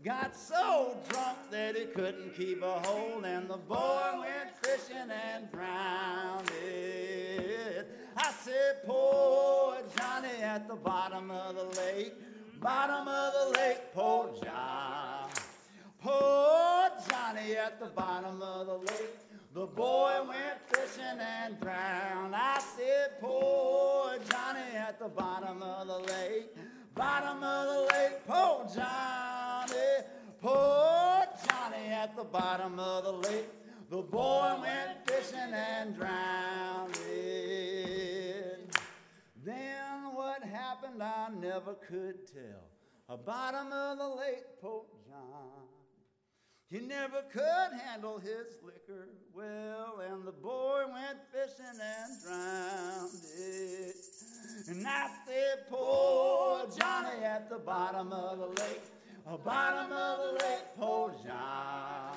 Got 0.05 0.37
so 0.37 0.97
drunk 1.09 1.39
that 1.51 1.75
he 1.75 1.87
couldn't 1.87 2.33
keep 2.37 2.63
a 2.63 2.79
hold, 2.87 3.25
and 3.25 3.51
the 3.51 3.57
boy 3.57 4.21
went 4.21 4.57
fishing 4.65 5.11
and 5.11 5.51
drowned. 5.51 6.49
it. 6.65 7.89
I 8.17 8.31
said, 8.45 8.87
poor 8.87 9.79
Johnny 9.99 10.41
at 10.41 10.69
the 10.69 10.77
bottom 10.77 11.33
of 11.33 11.57
the 11.57 11.81
lake, 11.81 12.15
bottom 12.61 13.09
of 13.09 13.33
the 13.33 13.59
lake, 13.59 13.81
poor 13.93 14.31
John. 14.45 15.29
Poor 16.01 16.89
Johnny 17.11 17.57
at 17.57 17.81
the 17.81 17.87
bottom 17.87 18.41
of 18.41 18.67
the 18.69 18.77
lake. 18.93 19.32
The 19.55 19.67
boy 19.67 20.21
went 20.27 20.61
fishing 20.75 21.21
and 21.21 21.61
drowned. 21.61 22.35
I 22.35 22.59
said, 22.75 23.21
poor 23.21 24.17
Johnny 24.31 24.75
at 24.75 24.99
the 24.99 25.09
bottom 25.09 25.63
of 25.63 25.87
the 25.89 25.99
lake. 25.99 26.57
Bottom 26.95 27.45
of 27.45 27.67
the 27.67 27.81
lake, 27.95 28.27
poor 28.27 28.67
Johnny. 28.75 30.07
Poor 30.41 31.27
Johnny 31.47 31.89
at 31.89 32.17
the 32.17 32.25
bottom 32.25 32.79
of 32.79 33.05
the 33.05 33.13
lake. 33.29 33.45
The 33.91 34.01
boy 34.01 34.57
went 34.63 35.07
fishing 35.07 35.53
and 35.53 35.95
drowned. 35.97 36.95
Then 39.45 40.15
what 40.15 40.43
happened, 40.43 41.03
I 41.03 41.29
never 41.29 41.75
could 41.75 42.27
tell. 42.27 42.71
A 43.11 43.19
bottom 43.19 43.71
of 43.71 43.99
the 43.99 44.09
lake, 44.09 44.47
poor 44.63 44.87
John. 45.07 45.69
He 46.73 46.81
never 46.81 47.21
could 47.31 47.79
handle 47.85 48.19
his 48.19 48.57
liquor 48.65 49.07
well, 49.35 50.01
and 50.11 50.27
the 50.27 50.33
boy 50.33 50.85
went 50.91 51.19
fishing 51.31 51.67
and 51.67 52.23
drowned 52.23 53.11
it. 53.37 53.97
And 54.69 54.87
I 54.87 55.11
said, 55.27 55.69
poor 55.69 56.67
Johnny 56.75 57.25
at 57.25 57.51
the 57.51 57.59
bottom 57.59 58.11
of 58.11 58.39
the 58.39 58.63
lake, 58.63 58.81
a 59.27 59.37
bottom 59.37 59.93
of 59.93 60.19
the 60.19 60.33
lake, 60.47 60.65
poor 60.79 61.15
John. 61.23 62.17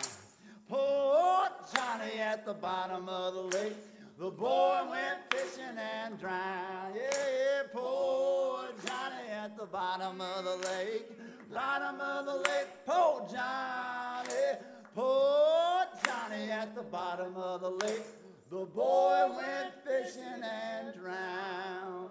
Poor 0.69 1.49
Johnny 1.75 2.17
at 2.21 2.45
the 2.45 2.53
bottom 2.53 3.09
of 3.09 3.33
the 3.33 3.57
lake, 3.57 3.75
the 4.17 4.31
boy 4.31 4.87
went 4.89 5.19
fishing 5.33 5.77
and 5.77 6.17
drowned. 6.17 6.95
Yeah, 6.95 7.09
yeah, 7.11 7.63
poor 7.73 8.69
Johnny 8.87 9.29
at 9.31 9.57
the 9.57 9.65
bottom 9.65 10.21
of 10.21 10.45
the 10.45 10.55
lake, 10.69 11.11
Bottom 11.53 12.01
of 12.01 12.25
the 12.25 12.35
lake, 12.35 12.67
poor 12.85 13.27
Johnny, 13.31 14.59
poor 14.93 15.85
Johnny 16.05 16.51
at 16.51 16.75
the 16.75 16.81
bottom 16.81 17.35
of 17.37 17.61
the 17.61 17.69
lake. 17.69 18.03
The 18.49 18.65
boy 18.65 19.31
went 19.35 19.73
fishing 19.85 20.43
and 20.43 20.93
drowned. 20.95 22.09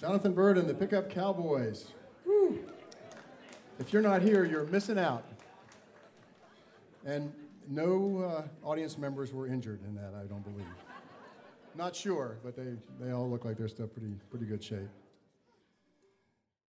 Jonathan 0.00 0.32
Byrd 0.32 0.58
and 0.58 0.68
the 0.68 0.74
Pickup 0.74 1.10
Cowboys. 1.10 1.92
If 3.78 3.92
you're 3.92 4.02
not 4.02 4.22
here, 4.22 4.44
you're 4.44 4.66
missing 4.66 4.98
out. 4.98 5.24
And 7.06 7.32
no 7.68 8.18
uh, 8.18 8.66
audience 8.66 8.98
members 8.98 9.32
were 9.32 9.46
injured 9.46 9.80
in 9.86 9.94
that, 9.94 10.14
I 10.14 10.24
don't 10.24 10.42
believe. 10.42 10.66
Not 11.76 11.94
sure, 11.94 12.38
but 12.42 12.56
they, 12.56 12.74
they 13.00 13.12
all 13.12 13.30
look 13.30 13.44
like 13.44 13.56
they're 13.56 13.68
still 13.68 13.86
pretty, 13.86 14.12
pretty 14.30 14.46
good 14.46 14.62
shape. 14.62 14.88